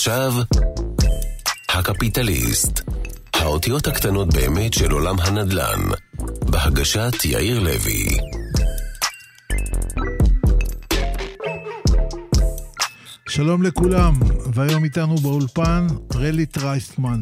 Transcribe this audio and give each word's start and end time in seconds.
ועכשיו, 0.00 0.32
הקפיטליסט. 1.68 2.80
האותיות 3.34 3.86
הקטנות 3.86 4.34
באמת 4.34 4.74
של 4.74 4.90
עולם 4.90 5.16
הנדל"ן. 5.20 5.80
בהגשת 6.50 7.24
יאיר 7.24 7.60
לוי. 7.60 8.06
שלום 13.28 13.62
לכולם, 13.62 14.14
והיום 14.54 14.84
איתנו 14.84 15.16
באולפן 15.16 15.86
רלי 16.14 16.46
טרייסטמן. 16.46 17.20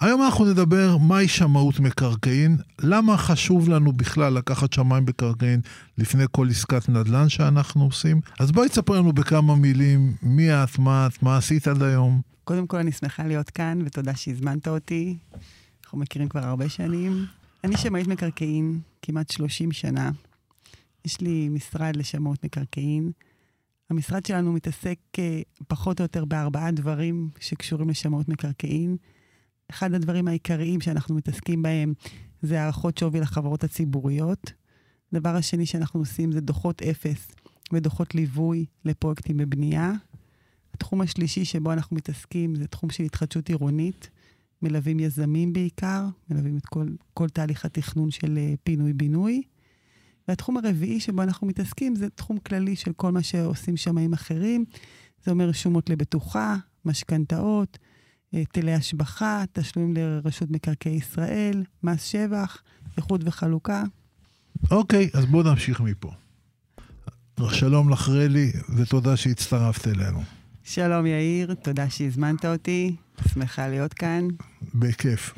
היום 0.00 0.22
אנחנו 0.22 0.44
נדבר 0.44 0.96
מהי 0.96 1.28
שמאות 1.28 1.80
מקרקעין, 1.80 2.56
למה 2.78 3.16
חשוב 3.16 3.68
לנו 3.68 3.92
בכלל 3.92 4.32
לקחת 4.32 4.72
שמאי 4.72 5.04
מקרקעין 5.04 5.60
לפני 5.98 6.24
כל 6.30 6.48
עסקת 6.50 6.88
נדל"ן 6.88 7.28
שאנחנו 7.28 7.84
עושים. 7.84 8.20
אז 8.38 8.52
בואי 8.52 8.68
תספר 8.68 8.92
לנו 9.00 9.12
בכמה 9.12 9.56
מילים 9.56 10.12
מי 10.22 10.52
את, 10.52 10.78
מה 10.78 11.06
את, 11.06 11.22
מה 11.22 11.36
עשית 11.36 11.68
עד 11.68 11.82
היום. 11.82 12.20
קודם 12.44 12.66
כל, 12.66 12.76
אני 12.76 12.92
שמחה 12.92 13.26
להיות 13.26 13.50
כאן, 13.50 13.78
ותודה 13.84 14.14
שהזמנת 14.14 14.68
אותי. 14.68 15.16
אנחנו 15.84 15.98
מכירים 15.98 16.28
כבר 16.28 16.44
הרבה 16.44 16.68
שנים. 16.68 17.24
אני 17.64 17.76
שמאית 17.76 18.06
מקרקעין 18.06 18.80
כמעט 19.02 19.30
30 19.30 19.72
שנה. 19.72 20.10
יש 21.04 21.20
לי 21.20 21.48
משרד 21.48 21.96
לשמאות 21.96 22.44
מקרקעין. 22.44 23.10
המשרד 23.90 24.26
שלנו 24.26 24.52
מתעסק 24.52 24.98
אה, 25.18 25.40
פחות 25.68 26.00
או 26.00 26.04
יותר 26.04 26.24
בארבעה 26.24 26.70
דברים 26.70 27.28
שקשורים 27.40 27.90
לשמאות 27.90 28.28
מקרקעין. 28.28 28.96
אחד 29.70 29.94
הדברים 29.94 30.28
העיקריים 30.28 30.80
שאנחנו 30.80 31.14
מתעסקים 31.14 31.62
בהם 31.62 31.92
זה 32.42 32.62
הערכות 32.62 32.98
שווי 32.98 33.20
לחברות 33.20 33.64
הציבוריות. 33.64 34.52
הדבר 35.12 35.36
השני 35.36 35.66
שאנחנו 35.66 36.00
עושים 36.00 36.32
זה 36.32 36.40
דוחות 36.40 36.82
אפס 36.82 37.28
ודוחות 37.72 38.14
ליווי 38.14 38.66
לפרויקטים 38.84 39.36
בבנייה. 39.36 39.92
התחום 40.74 41.00
השלישי 41.00 41.44
שבו 41.44 41.72
אנחנו 41.72 41.96
מתעסקים 41.96 42.54
זה 42.54 42.66
תחום 42.66 42.90
של 42.90 43.04
התחדשות 43.04 43.48
עירונית. 43.48 44.10
מלווים 44.62 45.00
יזמים 45.00 45.52
בעיקר, 45.52 46.04
מלווים 46.30 46.56
את 46.56 46.66
כל, 46.66 46.86
כל 47.14 47.28
תהליך 47.28 47.64
התכנון 47.64 48.10
של 48.10 48.38
אה, 48.38 48.54
פינוי-בינוי. 48.64 49.42
והתחום 50.28 50.56
הרביעי 50.56 51.00
שבו 51.00 51.22
אנחנו 51.22 51.46
מתעסקים 51.46 51.96
זה 51.96 52.10
תחום 52.10 52.38
כללי 52.38 52.76
של 52.76 52.92
כל 52.92 53.12
מה 53.12 53.22
שעושים 53.22 53.76
שמאים 53.76 54.12
אחרים. 54.12 54.64
זה 55.24 55.30
אומר 55.30 55.48
רשומות 55.48 55.90
לבטוחה, 55.90 56.56
משכנתאות, 56.84 57.78
היטלי 58.32 58.74
השבחה, 58.74 59.44
תשלומים 59.52 59.94
לרשות 59.96 60.50
מקרקעי 60.50 60.92
ישראל, 60.92 61.64
מס 61.82 62.04
שבח, 62.04 62.62
איחוד 62.96 63.22
וחלוקה. 63.26 63.82
אוקיי, 64.70 65.10
אז 65.14 65.26
בואו 65.26 65.42
נמשיך 65.42 65.80
מפה. 65.80 66.12
שלום 67.50 67.90
לך 67.90 68.08
רלי, 68.08 68.52
ותודה 68.76 69.16
שהצטרפת 69.16 69.88
אלינו. 69.88 70.22
שלום 70.64 71.06
יאיר, 71.06 71.54
תודה 71.54 71.90
שהזמנת 71.90 72.44
אותי, 72.44 72.96
שמחה 73.32 73.68
להיות 73.68 73.94
כאן. 73.94 74.28
בכיף. 74.74 75.34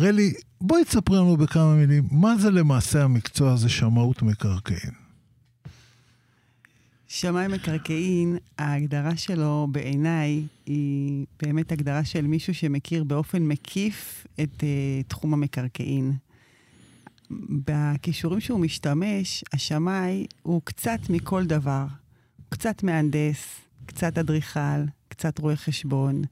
רלי, 0.00 0.32
בואי 0.60 0.84
תספרי 0.84 1.16
לנו 1.16 1.36
בכמה 1.36 1.74
מילים, 1.74 2.08
מה 2.10 2.36
זה 2.36 2.50
למעשה 2.50 3.04
המקצוע 3.04 3.52
הזה 3.52 3.68
שמאות 3.68 4.22
מקרקעין? 4.22 5.05
שמאי 7.08 7.48
מקרקעין, 7.48 8.36
ההגדרה 8.58 9.16
שלו 9.16 9.68
בעיניי 9.70 10.42
היא 10.66 11.26
באמת 11.42 11.72
הגדרה 11.72 12.04
של 12.04 12.26
מישהו 12.26 12.54
שמכיר 12.54 13.04
באופן 13.04 13.42
מקיף 13.42 14.26
את 14.40 14.60
uh, 14.60 15.08
תחום 15.08 15.34
המקרקעין. 15.34 16.12
בכישורים 17.64 18.40
שהוא 18.40 18.60
משתמש, 18.60 19.44
השמאי 19.52 20.26
הוא 20.42 20.60
קצת 20.64 20.98
מכל 21.10 21.44
דבר. 21.44 21.86
קצת 22.48 22.82
מהנדס, 22.82 23.60
קצת 23.86 24.18
אדריכל, 24.18 24.84
קצת 25.08 25.38
רואה 25.38 25.56
חשבון, 25.56 26.22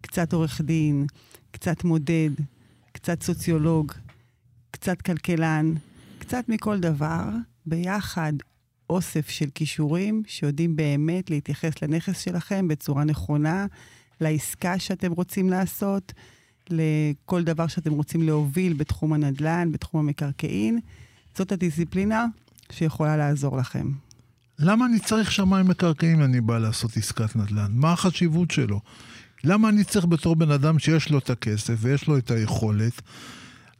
קצת 0.00 0.32
עורך 0.32 0.60
דין, 0.60 1.06
קצת 1.50 1.84
מודד, 1.84 2.30
קצת 2.92 3.22
סוציולוג, 3.22 3.92
קצת 4.70 5.02
כלכלן, 5.02 5.74
קצת 6.18 6.48
מכל 6.48 6.80
דבר, 6.80 7.24
ביחד 7.66 8.32
אוסף 8.90 9.28
של 9.28 9.46
כישורים 9.54 10.22
שיודעים 10.26 10.76
באמת 10.76 11.30
להתייחס 11.30 11.82
לנכס 11.82 12.20
שלכם 12.20 12.68
בצורה 12.68 13.04
נכונה, 13.04 13.66
לעסקה 14.20 14.78
שאתם 14.78 15.12
רוצים 15.12 15.50
לעשות, 15.50 16.12
לכל 16.70 17.44
דבר 17.44 17.66
שאתם 17.66 17.92
רוצים 17.92 18.22
להוביל 18.22 18.72
בתחום 18.72 19.12
הנדל"ן, 19.12 19.72
בתחום 19.72 20.00
המקרקעין. 20.00 20.78
זאת 21.36 21.52
הדיסציפלינה 21.52 22.26
שיכולה 22.70 23.16
לעזור 23.16 23.56
לכם. 23.56 23.90
למה 24.58 24.86
אני 24.86 24.98
צריך 24.98 25.32
שמיים 25.32 25.68
מקרקעין 25.68 26.14
אם 26.14 26.22
אני 26.22 26.40
בא 26.40 26.58
לעשות 26.58 26.96
עסקת 26.96 27.36
נדל"ן? 27.36 27.70
מה 27.74 27.92
החשיבות 27.92 28.50
שלו? 28.50 28.80
למה 29.44 29.68
אני 29.68 29.84
צריך 29.84 30.06
בתור 30.06 30.36
בן 30.36 30.50
אדם 30.50 30.78
שיש 30.78 31.10
לו 31.10 31.18
את 31.18 31.30
הכסף 31.30 31.74
ויש 31.78 32.08
לו 32.08 32.18
את 32.18 32.30
היכולת 32.30 33.02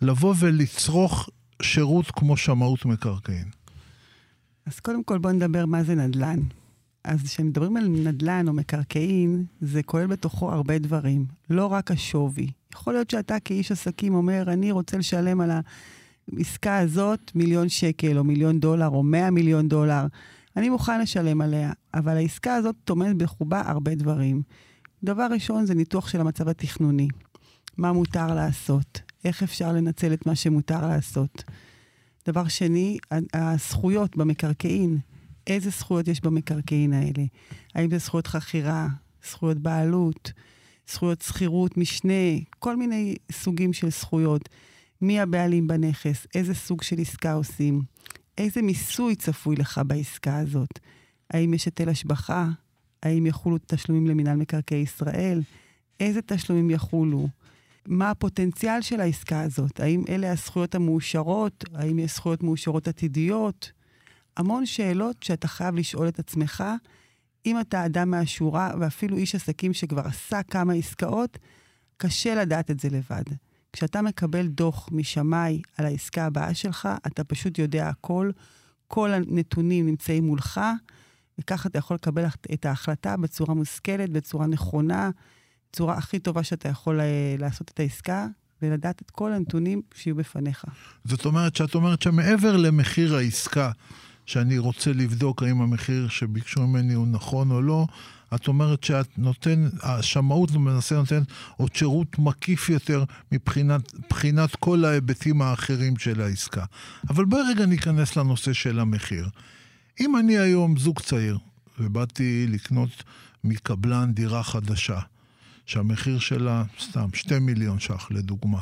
לבוא 0.02 0.34
ולצרוך 0.38 1.28
שירות 1.62 2.10
כמו 2.10 2.36
שמאות 2.36 2.84
מקרקעין? 2.84 3.57
אז 4.68 4.80
קודם 4.80 5.04
כל 5.04 5.18
בואו 5.18 5.32
נדבר 5.32 5.66
מה 5.66 5.82
זה 5.82 5.94
נדל"ן. 5.94 6.40
אז 7.04 7.22
כשמדברים 7.22 7.76
על 7.76 7.88
נדל"ן 7.88 8.48
או 8.48 8.52
מקרקעין, 8.52 9.44
זה 9.60 9.82
כולל 9.82 10.06
בתוכו 10.06 10.52
הרבה 10.52 10.78
דברים, 10.78 11.26
לא 11.50 11.66
רק 11.66 11.90
השווי. 11.90 12.50
יכול 12.74 12.92
להיות 12.92 13.10
שאתה 13.10 13.40
כאיש 13.40 13.72
עסקים 13.72 14.14
אומר, 14.14 14.52
אני 14.52 14.72
רוצה 14.72 14.98
לשלם 14.98 15.40
על 15.40 15.50
העסקה 16.32 16.78
הזאת 16.78 17.32
מיליון 17.34 17.68
שקל, 17.68 18.18
או 18.18 18.24
מיליון 18.24 18.60
דולר, 18.60 18.88
או 18.88 19.02
מאה 19.02 19.30
מיליון 19.30 19.68
דולר. 19.68 20.06
אני 20.56 20.68
מוכן 20.68 21.00
לשלם 21.00 21.40
עליה, 21.40 21.72
אבל 21.94 22.16
העסקה 22.16 22.54
הזאת 22.54 22.76
טומנת 22.84 23.16
בחובה 23.16 23.62
הרבה 23.66 23.94
דברים. 23.94 24.42
דבר 25.04 25.26
ראשון 25.30 25.66
זה 25.66 25.74
ניתוח 25.74 26.08
של 26.08 26.20
המצב 26.20 26.48
התכנוני. 26.48 27.08
מה 27.76 27.92
מותר 27.92 28.34
לעשות? 28.34 29.00
איך 29.24 29.42
אפשר 29.42 29.72
לנצל 29.72 30.12
את 30.12 30.26
מה 30.26 30.34
שמותר 30.34 30.86
לעשות? 30.86 31.44
דבר 32.28 32.48
שני, 32.48 32.98
הזכויות 33.34 34.16
במקרקעין. 34.16 34.98
איזה 35.46 35.70
זכויות 35.70 36.08
יש 36.08 36.20
במקרקעין 36.20 36.92
האלה? 36.92 37.24
האם 37.74 37.90
זה 37.90 37.98
זכויות 37.98 38.26
חכירה, 38.26 38.88
זכויות 39.30 39.58
בעלות, 39.58 40.32
זכויות 40.90 41.22
שכירות 41.22 41.76
משנה, 41.76 42.38
כל 42.58 42.76
מיני 42.76 43.14
סוגים 43.32 43.72
של 43.72 43.90
זכויות. 43.90 44.48
מי 45.02 45.20
הבעלים 45.20 45.66
בנכס? 45.66 46.26
איזה 46.34 46.54
סוג 46.54 46.82
של 46.82 47.00
עסקה 47.00 47.32
עושים? 47.32 47.82
איזה 48.38 48.62
מיסוי 48.62 49.16
צפוי 49.16 49.56
לך 49.56 49.80
בעסקה 49.86 50.38
הזאת? 50.38 50.78
האם 51.30 51.54
יש 51.54 51.64
היטל 51.64 51.88
השבחה? 51.88 52.48
האם 53.02 53.26
יחולו 53.26 53.58
תשלומים 53.66 54.06
למינהל 54.06 54.36
מקרקעי 54.36 54.78
ישראל? 54.78 55.42
איזה 56.00 56.22
תשלומים 56.22 56.70
יחולו? 56.70 57.28
מה 57.88 58.10
הפוטנציאל 58.10 58.82
של 58.82 59.00
העסקה 59.00 59.40
הזאת? 59.40 59.80
האם 59.80 60.04
אלה 60.08 60.32
הזכויות 60.32 60.74
המאושרות? 60.74 61.64
האם 61.74 61.98
יש 61.98 62.14
זכויות 62.14 62.42
מאושרות 62.42 62.88
עתידיות? 62.88 63.72
המון 64.36 64.66
שאלות 64.66 65.22
שאתה 65.22 65.48
חייב 65.48 65.74
לשאול 65.74 66.08
את 66.08 66.18
עצמך. 66.18 66.64
אם 67.46 67.60
אתה 67.60 67.86
אדם 67.86 68.10
מהשורה 68.10 68.70
ואפילו 68.80 69.16
איש 69.16 69.34
עסקים 69.34 69.72
שכבר 69.72 70.06
עשה 70.06 70.42
כמה 70.42 70.72
עסקאות, 70.72 71.38
קשה 71.96 72.34
לדעת 72.34 72.70
את 72.70 72.80
זה 72.80 72.88
לבד. 72.90 73.24
כשאתה 73.72 74.02
מקבל 74.02 74.46
דוח 74.46 74.88
משמאי 74.92 75.62
על 75.76 75.86
העסקה 75.86 76.24
הבאה 76.24 76.54
שלך, 76.54 76.88
אתה 77.06 77.24
פשוט 77.24 77.58
יודע 77.58 77.88
הכל, 77.88 78.30
כל 78.86 79.12
הנתונים 79.12 79.86
נמצאים 79.86 80.24
מולך, 80.24 80.60
וככה 81.38 81.68
אתה 81.68 81.78
יכול 81.78 81.94
לקבל 81.94 82.24
את 82.52 82.66
ההחלטה 82.66 83.16
בצורה 83.16 83.54
מושכלת, 83.54 84.10
בצורה 84.10 84.46
נכונה, 84.46 85.10
בצורה 85.72 85.94
הכי 85.96 86.18
טובה 86.18 86.42
שאתה 86.42 86.68
יכול 86.68 87.00
אה, 87.00 87.34
לעשות 87.38 87.70
את 87.70 87.80
העסקה, 87.80 88.26
ולדעת 88.62 89.02
את 89.02 89.10
כל 89.10 89.32
הנתונים 89.32 89.82
שיהיו 89.94 90.16
בפניך. 90.16 90.64
זאת 91.04 91.24
אומרת 91.24 91.56
שאת 91.56 91.74
אומרת 91.74 92.02
שמעבר 92.02 92.56
למחיר 92.56 93.16
העסקה, 93.16 93.70
שאני 94.26 94.58
רוצה 94.58 94.92
לבדוק 94.92 95.42
האם 95.42 95.60
המחיר 95.60 96.08
שביקשו 96.08 96.66
ממני 96.66 96.94
הוא 96.94 97.06
נכון 97.06 97.50
או 97.50 97.62
לא, 97.62 97.86
את 98.34 98.48
אומרת 98.48 98.84
שאת 98.84 99.18
נותן, 99.18 99.68
השמאות 99.82 100.50
למעשה 100.50 100.94
נותנת 100.94 101.26
עוד 101.56 101.74
שירות 101.74 102.18
מקיף 102.18 102.68
יותר 102.68 103.04
מבחינת, 103.32 103.94
מבחינת 103.94 104.56
כל 104.56 104.84
ההיבטים 104.84 105.42
האחרים 105.42 105.98
של 105.98 106.20
העסקה. 106.20 106.64
אבל 107.08 107.24
בואי 107.24 107.42
רגע 107.50 107.66
ניכנס 107.66 108.16
לנושא 108.16 108.52
של 108.52 108.80
המחיר. 108.80 109.28
אם 110.00 110.16
אני 110.16 110.38
היום 110.38 110.76
זוג 110.76 111.00
צעיר, 111.00 111.38
ובאתי 111.80 112.46
לקנות 112.48 113.02
מקבלן 113.44 114.12
דירה 114.14 114.42
חדשה, 114.42 114.98
שהמחיר 115.68 116.18
שלה, 116.18 116.62
סתם, 116.80 117.08
שתי 117.14 117.38
מיליון 117.38 117.80
ש"ח 117.80 118.08
לדוגמה, 118.10 118.60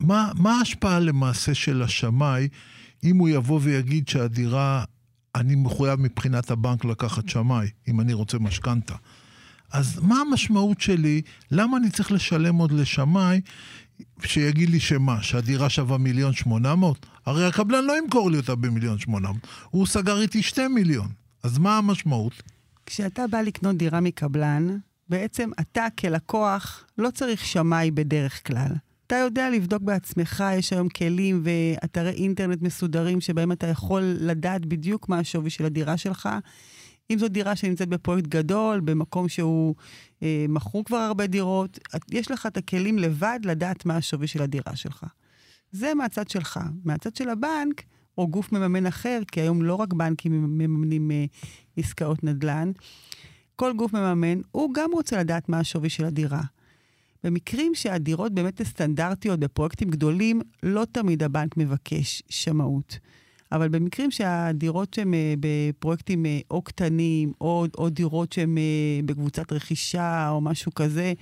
מה, 0.00 0.32
מה 0.34 0.58
ההשפעה 0.58 1.00
למעשה 1.00 1.54
של 1.54 1.82
השמאי 1.82 2.48
אם 3.04 3.16
הוא 3.16 3.28
יבוא 3.28 3.60
ויגיד 3.62 4.08
שהדירה, 4.08 4.84
אני 5.34 5.54
מחויב 5.54 6.00
מבחינת 6.00 6.50
הבנק 6.50 6.84
לקחת 6.84 7.28
שמאי, 7.28 7.68
אם 7.88 8.00
אני 8.00 8.12
רוצה 8.12 8.38
משכנתה. 8.38 8.94
אז 9.72 9.98
מה 9.98 10.20
המשמעות 10.20 10.80
שלי? 10.80 11.22
למה 11.50 11.76
אני 11.76 11.90
צריך 11.90 12.12
לשלם 12.12 12.56
עוד 12.56 12.72
לשמאי 12.72 13.40
שיגיד 14.22 14.68
לי 14.70 14.80
שמה, 14.80 15.22
שהדירה 15.22 15.70
שווה 15.70 15.98
מיליון 15.98 16.32
שמונה 16.32 16.74
מאות? 16.74 17.06
הרי 17.26 17.46
הקבלן 17.46 17.84
לא 17.84 17.98
ימכור 17.98 18.30
לי 18.30 18.36
אותה 18.36 18.54
במיליון 18.54 18.98
שמונה 18.98 19.28
מאות, 19.28 19.46
הוא 19.70 19.86
סגר 19.86 20.20
איתי 20.20 20.42
שתי 20.42 20.68
מיליון. 20.68 21.08
אז 21.42 21.58
מה 21.58 21.78
המשמעות? 21.78 22.42
כשאתה 22.86 23.26
בא 23.26 23.40
לקנות 23.40 23.76
דירה 23.76 24.00
מקבלן, 24.00 24.78
בעצם 25.08 25.50
אתה 25.60 25.86
כלקוח 25.98 26.84
לא 26.98 27.10
צריך 27.10 27.44
שמאי 27.44 27.90
בדרך 27.90 28.46
כלל. 28.46 28.70
אתה 29.06 29.16
יודע 29.16 29.50
לבדוק 29.50 29.82
בעצמך, 29.82 30.44
יש 30.58 30.72
היום 30.72 30.88
כלים 30.88 31.42
ואתרי 31.44 32.10
אינטרנט 32.10 32.62
מסודרים 32.62 33.20
שבהם 33.20 33.52
אתה 33.52 33.66
יכול 33.66 34.02
לדעת 34.02 34.66
בדיוק 34.66 35.08
מה 35.08 35.18
השווי 35.18 35.50
של 35.50 35.64
הדירה 35.64 35.96
שלך. 35.96 36.28
אם 37.10 37.18
זו 37.18 37.28
דירה 37.28 37.56
שנמצאת 37.56 37.88
בפרויקט 37.88 38.28
גדול, 38.28 38.80
במקום 38.80 39.28
שהוא 39.28 39.74
אה, 40.22 40.46
מכרו 40.48 40.84
כבר 40.84 40.96
הרבה 40.96 41.26
דירות, 41.26 41.78
יש 42.10 42.30
לך 42.30 42.46
את 42.46 42.56
הכלים 42.56 42.98
לבד 42.98 43.40
לדעת 43.44 43.86
מה 43.86 43.96
השווי 43.96 44.26
של 44.26 44.42
הדירה 44.42 44.76
שלך. 44.76 45.06
זה 45.72 45.94
מהצד 45.94 46.28
שלך. 46.28 46.60
מהצד 46.84 47.16
של 47.16 47.28
הבנק, 47.28 47.82
או 48.18 48.28
גוף 48.28 48.52
מממן 48.52 48.86
אחר, 48.86 49.20
כי 49.32 49.40
היום 49.40 49.62
לא 49.62 49.74
רק 49.74 49.92
בנקים 49.92 50.58
מממנים 50.58 51.10
אה, 51.10 51.24
עסקאות 51.76 52.24
נדל"ן, 52.24 52.72
כל 53.56 53.72
גוף 53.76 53.92
מממן, 53.92 54.40
הוא 54.50 54.74
גם 54.74 54.90
רוצה 54.92 55.18
לדעת 55.18 55.48
מה 55.48 55.58
השווי 55.58 55.88
של 55.88 56.04
הדירה. 56.04 56.42
במקרים 57.24 57.74
שהדירות 57.74 58.32
באמת 58.32 58.62
סטנדרטיות 58.62 59.40
בפרויקטים 59.40 59.90
גדולים, 59.90 60.40
לא 60.62 60.84
תמיד 60.92 61.22
הבנק 61.22 61.56
מבקש 61.56 62.22
שמאות. 62.28 62.98
אבל 63.52 63.68
במקרים 63.68 64.10
שהדירות 64.10 64.94
שהן 64.94 65.14
אה, 65.14 65.34
בפרויקטים 65.40 66.26
אה, 66.26 66.38
או 66.50 66.62
קטנים, 66.62 67.32
או, 67.40 67.66
או 67.78 67.88
דירות 67.88 68.32
שהן 68.32 68.58
אה, 68.58 69.00
בקבוצת 69.04 69.52
רכישה 69.52 70.28
או 70.30 70.40
משהו 70.40 70.74
כזה, 70.74 71.12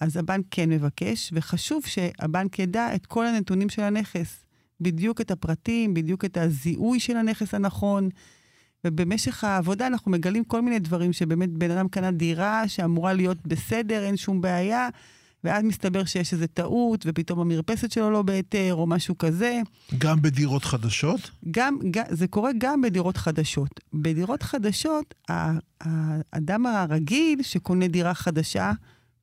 אז 0.00 0.16
הבנק 0.16 0.44
כן 0.50 0.68
מבקש, 0.68 1.30
וחשוב 1.34 1.82
שהבנק 1.86 2.58
ידע 2.58 2.94
את 2.94 3.06
כל 3.06 3.26
הנתונים 3.26 3.68
של 3.68 3.82
הנכס. 3.82 4.44
בדיוק 4.80 5.20
את 5.20 5.30
הפרטים, 5.30 5.94
בדיוק 5.94 6.24
את 6.24 6.36
הזיהוי 6.36 7.00
של 7.00 7.16
הנכס 7.16 7.54
הנכון. 7.54 8.08
ובמשך 8.86 9.44
העבודה 9.44 9.86
אנחנו 9.86 10.10
מגלים 10.10 10.44
כל 10.44 10.62
מיני 10.62 10.78
דברים 10.78 11.12
שבאמת 11.12 11.50
בן 11.50 11.70
אדם 11.70 11.88
קנה 11.88 12.10
דירה 12.10 12.68
שאמורה 12.68 13.12
להיות 13.12 13.46
בסדר, 13.46 14.04
אין 14.04 14.16
שום 14.16 14.40
בעיה, 14.40 14.88
ואז 15.44 15.64
מסתבר 15.64 16.04
שיש 16.04 16.32
איזו 16.32 16.46
טעות, 16.54 17.04
ופתאום 17.08 17.40
המרפסת 17.40 17.92
שלו 17.92 18.10
לא 18.10 18.22
בהיתר, 18.22 18.74
או 18.74 18.86
משהו 18.86 19.18
כזה. 19.18 19.60
גם 19.98 20.22
בדירות 20.22 20.64
חדשות? 20.64 21.30
גם, 21.50 21.78
גם, 21.90 22.04
זה 22.10 22.26
קורה 22.26 22.50
גם 22.58 22.80
בדירות 22.80 23.16
חדשות. 23.16 23.80
בדירות 23.94 24.42
חדשות, 24.42 25.14
האדם 25.80 26.66
הרגיל 26.66 27.42
שקונה 27.42 27.88
דירה 27.88 28.14
חדשה, 28.14 28.72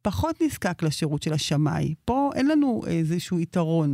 פחות 0.02 0.42
נזקק 0.42 0.84
לשירות 0.84 1.24
של 1.24 1.34
השמאי. 1.34 1.94
פה 2.06 2.30
אין 2.36 2.48
לנו 2.48 2.84
איזשהו 2.88 3.40
יתרון. 3.40 3.94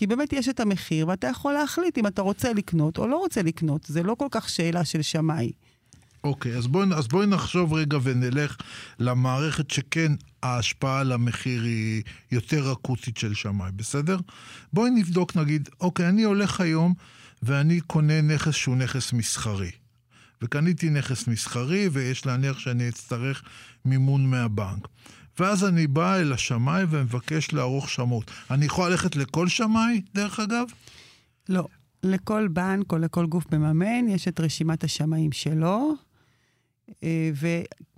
כי 0.00 0.06
באמת 0.06 0.32
יש 0.32 0.48
את 0.48 0.60
המחיר, 0.60 1.08
ואתה 1.08 1.26
יכול 1.26 1.52
להחליט 1.52 1.98
אם 1.98 2.06
אתה 2.06 2.22
רוצה 2.22 2.52
לקנות 2.52 2.98
או 2.98 3.06
לא 3.06 3.16
רוצה 3.16 3.42
לקנות. 3.42 3.84
זה 3.84 4.02
לא 4.02 4.14
כל 4.14 4.26
כך 4.30 4.48
שאלה 4.48 4.84
של 4.84 5.02
שמאי. 5.02 5.52
אוקיי, 6.24 6.54
okay, 6.54 6.58
אז 6.58 6.66
בואי 6.66 6.86
בוא 7.10 7.24
נחשוב 7.24 7.72
רגע 7.72 7.98
ונלך 8.02 8.56
למערכת 8.98 9.70
שכן 9.70 10.12
ההשפעה 10.42 11.00
על 11.00 11.12
המחיר 11.12 11.62
היא 11.62 12.02
יותר 12.32 12.72
אקוטית 12.72 13.16
של 13.16 13.34
שמאי, 13.34 13.70
בסדר? 13.76 14.18
בואי 14.72 14.90
נבדוק 14.90 15.36
נגיד, 15.36 15.68
אוקיי, 15.80 16.08
אני 16.08 16.22
הולך 16.22 16.60
היום 16.60 16.94
ואני 17.42 17.80
קונה 17.80 18.20
נכס 18.20 18.54
שהוא 18.54 18.76
נכס 18.76 19.12
מסחרי. 19.12 19.70
וקניתי 20.42 20.90
נכס 20.90 21.28
מסחרי 21.28 21.88
ויש 21.92 22.26
להניח 22.26 22.58
שאני 22.58 22.88
אצטרך 22.88 23.42
מימון 23.84 24.30
מהבנק. 24.30 24.88
ואז 25.40 25.64
אני 25.64 25.86
בא 25.86 26.16
אל 26.16 26.32
השמאי 26.32 26.84
ומבקש 26.90 27.52
לערוך 27.52 27.90
שמאות. 27.90 28.30
אני 28.50 28.64
יכול 28.64 28.90
ללכת 28.90 29.16
לכל 29.16 29.48
שמאי, 29.48 30.00
דרך 30.14 30.40
אגב? 30.40 30.66
לא. 31.48 31.66
לכל 32.02 32.48
בנק 32.48 32.92
או 32.92 32.98
לכל 32.98 33.26
גוף 33.26 33.52
מממן 33.52 34.08
יש 34.08 34.28
את 34.28 34.40
רשימת 34.40 34.84
השמאים 34.84 35.32
שלו, 35.32 35.94
אה, 37.04 37.30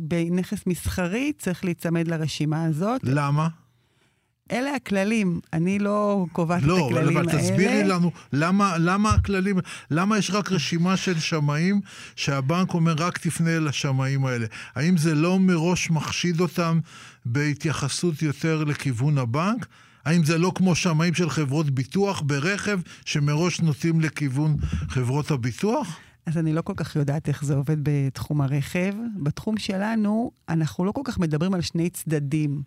ובנכס 0.01 0.67
מסחרי 0.67 1.33
צריך 1.39 1.65
להיצמד 1.65 2.09
לרשימה 2.09 2.65
הזאת. 2.65 3.01
למה? 3.05 3.49
אלה 4.53 4.75
הכללים, 4.75 5.41
אני 5.53 5.79
לא 5.79 6.27
קובעת 6.33 6.63
לא, 6.63 6.77
את 6.77 6.83
הכללים 6.83 7.17
האלה. 7.17 7.23
לא, 7.23 7.31
אבל 7.31 7.41
תסבירי 7.41 7.85
לנו, 7.85 8.11
למה, 8.33 8.79
למה 8.79 9.11
הכללים, 9.11 9.59
למה 9.91 10.19
יש 10.19 10.31
רק 10.31 10.53
רשימה 10.53 10.97
של 10.97 11.19
שמאים 11.19 11.81
שהבנק 12.17 12.75
אומר 12.75 12.95
רק 12.99 13.19
תפנה 13.19 13.59
לשמאים 13.59 14.27
האלה? 14.27 14.47
האם 14.75 14.97
זה 14.97 15.15
לא 15.15 15.39
מראש 15.39 15.91
מחשיד 15.91 16.41
אותם 16.41 16.81
בהתייחסות 17.25 18.23
יותר 18.23 18.65
לכיוון 18.65 19.19
הבנק? 19.19 19.67
האם 20.05 20.25
זה 20.25 20.39
לא 20.39 20.53
כמו 20.55 20.75
שמאים 20.75 21.15
של 21.15 21.31
חברות 21.31 21.71
ביטוח 21.71 22.23
ברכב 22.27 22.81
שמראש 23.05 23.61
נוטים 23.61 24.01
לכיוון 24.01 24.57
חברות 24.89 25.31
הביטוח? 25.31 25.99
אז 26.27 26.39
אני 26.39 26.53
לא 26.53 26.63
כל 26.63 26.73
כך 26.77 26.97
יודעת 26.97 27.29
איך 27.29 27.45
זה 27.45 27.55
עובד 27.55 27.77
בתחום 27.83 28.41
הרכב. 28.41 28.93
בתחום 29.17 29.57
שלנו, 29.57 30.31
אנחנו 30.49 30.85
לא 30.85 30.93
כל 30.93 31.01
כך 31.05 31.19
מדברים 31.19 31.55
על 31.55 31.61
שני 31.61 31.91
צדדים. 31.91 32.63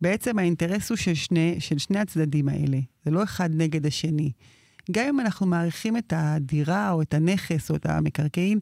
בעצם 0.00 0.38
האינטרס 0.38 0.90
הוא 0.90 0.96
של 0.96 1.14
שני, 1.14 1.56
של 1.58 1.78
שני 1.78 1.98
הצדדים 1.98 2.48
האלה, 2.48 2.78
זה 3.04 3.10
לא 3.10 3.22
אחד 3.22 3.50
נגד 3.52 3.86
השני. 3.86 4.32
גם 4.90 5.06
אם 5.06 5.20
אנחנו 5.20 5.46
מעריכים 5.46 5.96
את 5.96 6.12
הדירה 6.16 6.90
או 6.90 7.02
את 7.02 7.14
הנכס 7.14 7.70
או 7.70 7.76
את 7.76 7.86
המקרקעין 7.86 8.58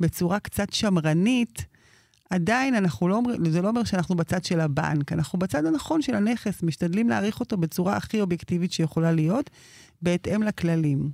בצורה 0.00 0.38
קצת 0.38 0.72
שמרנית, 0.72 1.64
עדיין 2.30 2.74
אנחנו 2.74 3.08
לא 3.08 3.14
אומרים, 3.14 3.50
זה 3.50 3.62
לא 3.62 3.68
אומר 3.68 3.84
שאנחנו 3.84 4.14
בצד 4.14 4.44
של 4.44 4.60
הבנק, 4.60 5.12
אנחנו 5.12 5.38
בצד 5.38 5.66
הנכון 5.66 6.02
של 6.02 6.14
הנכס, 6.14 6.62
משתדלים 6.62 7.08
להעריך 7.08 7.40
אותו 7.40 7.56
בצורה 7.56 7.96
הכי 7.96 8.20
אובייקטיבית 8.20 8.72
שיכולה 8.72 9.12
להיות, 9.12 9.50
בהתאם 10.02 10.42
לכללים. 10.42 11.10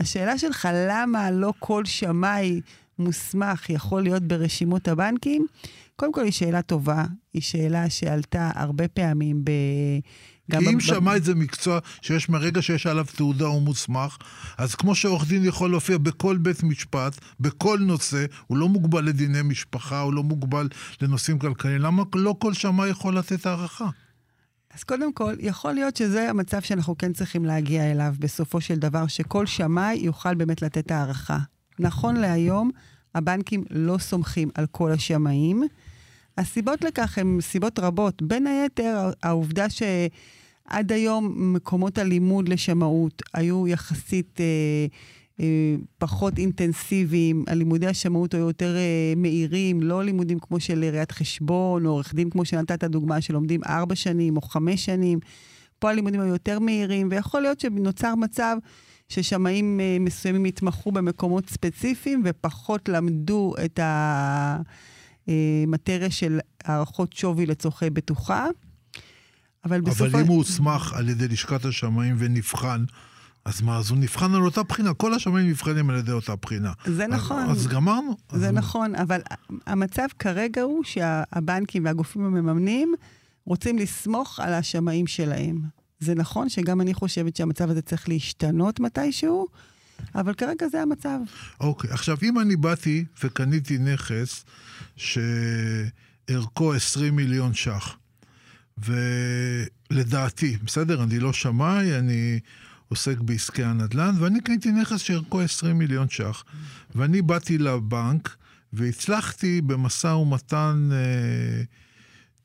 השאלה 0.00 0.38
שלך, 0.38 0.68
למה 0.72 1.30
לא 1.30 1.52
כל 1.58 1.84
שמאי 1.84 2.60
מוסמך 2.98 3.70
יכול 3.70 4.02
להיות 4.02 4.22
ברשימות 4.22 4.88
הבנקים? 4.88 5.46
קודם 5.96 6.12
כל, 6.12 6.24
היא 6.24 6.32
שאלה 6.32 6.62
טובה, 6.62 7.04
היא 7.34 7.42
שאלה 7.42 7.90
שעלתה 7.90 8.50
הרבה 8.54 8.88
פעמים 8.88 9.44
ב... 9.44 9.50
כי 10.50 10.56
אם 10.56 10.80
שמאי 10.80 11.20
זה 11.20 11.34
מקצוע 11.34 11.78
שיש 12.02 12.28
מרגע 12.28 12.62
שיש 12.62 12.86
עליו 12.86 13.06
תעודה 13.16 13.46
הוא 13.46 13.62
מוסמך, 13.62 14.16
אז 14.58 14.74
כמו 14.74 14.94
שעורך 14.94 15.28
דין 15.28 15.44
יכול 15.44 15.70
להופיע 15.70 15.98
בכל 15.98 16.36
בית 16.36 16.62
משפט, 16.62 17.18
בכל 17.40 17.78
נושא, 17.80 18.24
הוא 18.46 18.58
לא 18.58 18.68
מוגבל 18.68 19.04
לדיני 19.04 19.42
משפחה, 19.42 20.00
הוא 20.00 20.14
לא 20.14 20.22
מוגבל 20.22 20.68
לנושאים 21.02 21.38
כלכליים, 21.38 21.80
למה 21.80 22.02
לא 22.14 22.34
כל 22.38 22.54
שמאי 22.54 22.88
יכול 22.88 23.18
לתת 23.18 23.46
הערכה? 23.46 23.88
אז 24.74 24.84
קודם 24.84 25.12
כל, 25.12 25.34
יכול 25.38 25.72
להיות 25.72 25.96
שזה 25.96 26.30
המצב 26.30 26.60
שאנחנו 26.60 26.98
כן 26.98 27.12
צריכים 27.12 27.44
להגיע 27.44 27.90
אליו 27.90 28.14
בסופו 28.18 28.60
של 28.60 28.74
דבר, 28.74 29.06
שכל 29.06 29.46
שמאי 29.46 29.94
יוכל 29.94 30.34
באמת 30.34 30.62
לתת 30.62 30.90
הערכה. 30.90 31.38
נכון 31.80 32.16
להיום, 32.16 32.70
הבנקים 33.14 33.64
לא 33.70 33.98
סומכים 33.98 34.50
על 34.54 34.66
כל 34.66 34.92
השמאים. 34.92 35.62
הסיבות 36.38 36.84
לכך 36.84 37.18
הן 37.18 37.38
סיבות 37.40 37.78
רבות. 37.78 38.22
בין 38.22 38.46
היתר, 38.46 39.10
העובדה 39.22 39.66
שעד 39.70 40.92
היום 40.92 41.54
מקומות 41.54 41.98
הלימוד 41.98 42.48
לשמאות 42.48 43.22
היו 43.34 43.68
יחסית 43.68 44.40
אה, 44.40 44.86
אה, 45.40 45.76
פחות 45.98 46.38
אינטנסיביים, 46.38 47.44
הלימודי 47.46 47.86
השמאות 47.86 48.34
היו 48.34 48.46
יותר 48.46 48.76
אה, 48.76 49.12
מהירים, 49.16 49.82
לא 49.82 50.04
לימודים 50.04 50.38
כמו 50.38 50.60
של 50.60 50.84
ראיית 50.84 51.12
חשבון, 51.12 51.86
או 51.86 51.90
עורך 51.90 52.14
דין 52.14 52.30
כמו 52.30 52.44
שנתת 52.44 52.84
דוגמה, 52.84 53.20
שלומדים 53.20 53.60
ארבע 53.66 53.94
שנים 53.94 54.36
או 54.36 54.40
חמש 54.40 54.84
שנים. 54.84 55.18
פה 55.78 55.90
הלימודים 55.90 56.20
היו 56.20 56.32
יותר 56.32 56.58
מהירים, 56.58 57.08
ויכול 57.10 57.40
להיות 57.40 57.60
שנוצר 57.60 58.14
מצב 58.14 58.56
ששמאים 59.08 59.80
אה, 59.80 59.96
מסוימים 60.00 60.44
התמחו 60.44 60.92
במקומות 60.92 61.50
ספציפיים 61.50 62.22
ופחות 62.24 62.88
למדו 62.88 63.54
את 63.64 63.80
המטריה 65.28 66.10
של 66.10 66.40
הערכות 66.64 67.12
שווי 67.12 67.46
לצורכי 67.46 67.90
בטוחה. 67.90 68.46
אבל 69.64 69.80
בסופו... 69.80 70.04
אבל 70.04 70.20
אם 70.20 70.26
הוא 70.26 70.36
הוסמך 70.36 70.92
על 70.92 71.08
ידי 71.08 71.28
לשכת 71.28 71.64
השמאים 71.64 72.16
ונבחן, 72.18 72.84
אז 73.44 73.62
מה, 73.62 73.76
אז 73.76 73.90
הוא 73.90 73.98
נבחן 73.98 74.34
על 74.34 74.44
אותה 74.44 74.62
בחינה, 74.62 74.94
כל 74.94 75.14
השמאים 75.14 75.48
נבחנים 75.48 75.90
על 75.90 75.96
ידי 75.96 76.12
אותה 76.12 76.36
בחינה. 76.36 76.72
זה 76.86 77.06
נכון. 77.06 77.42
אז, 77.42 77.56
אז 77.56 77.66
גמרנו. 77.66 78.16
זה 78.32 78.48
אז... 78.48 78.54
נכון, 78.54 78.94
אבל 78.94 79.20
המצב 79.66 80.06
כרגע 80.18 80.62
הוא 80.62 80.84
שהבנקים 80.84 81.84
והגופים 81.84 82.24
המממנים 82.24 82.94
רוצים 83.44 83.78
לסמוך 83.78 84.40
על 84.40 84.54
השמאים 84.54 85.06
שלהם. 85.06 85.77
זה 86.00 86.14
נכון 86.14 86.48
שגם 86.48 86.80
אני 86.80 86.94
חושבת 86.94 87.36
שהמצב 87.36 87.70
הזה 87.70 87.82
צריך 87.82 88.08
להשתנות 88.08 88.80
מתישהו, 88.80 89.48
אבל 90.14 90.34
כרגע 90.34 90.68
זה 90.68 90.82
המצב. 90.82 91.18
אוקיי, 91.60 91.90
עכשיו 91.90 92.16
אם 92.22 92.38
אני 92.40 92.56
באתי 92.56 93.04
וקניתי 93.24 93.78
נכס 93.78 94.44
שערכו 94.96 96.74
20 96.74 97.16
מיליון 97.16 97.54
ש"ח, 97.54 97.96
ולדעתי, 98.78 100.56
בסדר, 100.64 101.02
אני 101.02 101.18
לא 101.18 101.32
שמאי, 101.32 101.98
אני 101.98 102.40
עוסק 102.88 103.18
בעסקי 103.18 103.64
הנדל"ן, 103.64 104.14
ואני 104.18 104.40
קניתי 104.40 104.72
נכס 104.72 105.00
שערכו 105.00 105.40
20 105.40 105.78
מיליון 105.78 106.08
ש"ח, 106.08 106.44
ואני 106.94 107.22
באתי 107.22 107.58
לבנק 107.58 108.36
והצלחתי 108.72 109.60
במשא 109.60 110.06
ומתן... 110.06 110.88
אה, 110.92 111.62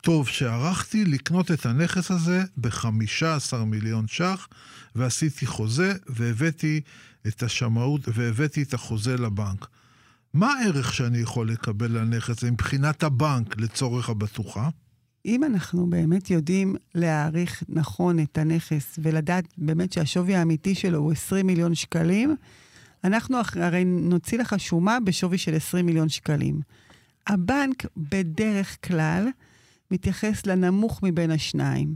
טוב 0.04 0.28
שערכתי 0.28 1.06
לקנות 1.06 1.52
את 1.52 1.66
הנכס 1.66 2.12
הזה 2.12 2.44
ב-15 2.58 3.56
מיליון 3.66 4.08
ש"ח, 4.08 4.48
ועשיתי 4.96 5.46
חוזה, 5.46 5.94
והבאתי 6.08 6.82
את 7.28 7.44
השמאות, 7.44 8.02
והבאתי 8.14 8.64
את 8.64 8.74
החוזה 8.74 9.18
לבנק. 9.18 9.68
מה 10.34 10.54
הערך 10.54 10.94
שאני 10.94 11.18
יכול 11.18 11.52
לקבל 11.52 11.98
על 11.98 12.06
נכס 12.06 12.44
מבחינת 12.44 13.04
הבנק 13.04 13.58
לצורך 13.58 14.10
הבטוחה? 14.10 14.70
אם 15.26 15.44
אנחנו 15.44 15.90
באמת 15.90 16.30
יודעים 16.30 16.76
להעריך 16.96 17.64
נכון 17.70 18.20
את 18.20 18.38
הנכס 18.38 19.00
ולדעת 19.02 19.46
באמת 19.58 19.94
שהשווי 19.94 20.36
האמיתי 20.36 20.76
שלו 20.76 21.00
הוא 21.00 21.12
20 21.12 21.48
מיליון 21.48 21.76
שקלים, 21.76 22.36
אנחנו 23.04 23.38
הרי 23.56 23.86
נוציא 23.86 24.40
לך 24.40 24.56
שומה 24.58 24.98
בשווי 25.00 25.38
של 25.38 25.56
20 25.56 25.86
מיליון 25.86 26.10
שקלים. 26.10 26.62
הבנק 27.28 27.86
בדרך 27.98 28.78
כלל 28.84 29.28
מתייחס 29.94 30.46
לנמוך 30.46 31.00
מבין 31.04 31.32
השניים, 31.32 31.94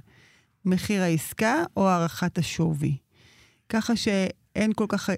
מחיר 0.65 1.01
העסקה 1.01 1.63
או 1.77 1.89
הערכת 1.89 2.37
השווי. 2.37 2.97
ככה 3.69 3.95
שאין 3.95 4.73
כל 4.75 4.85
כך 4.89 5.09
אה, 5.09 5.15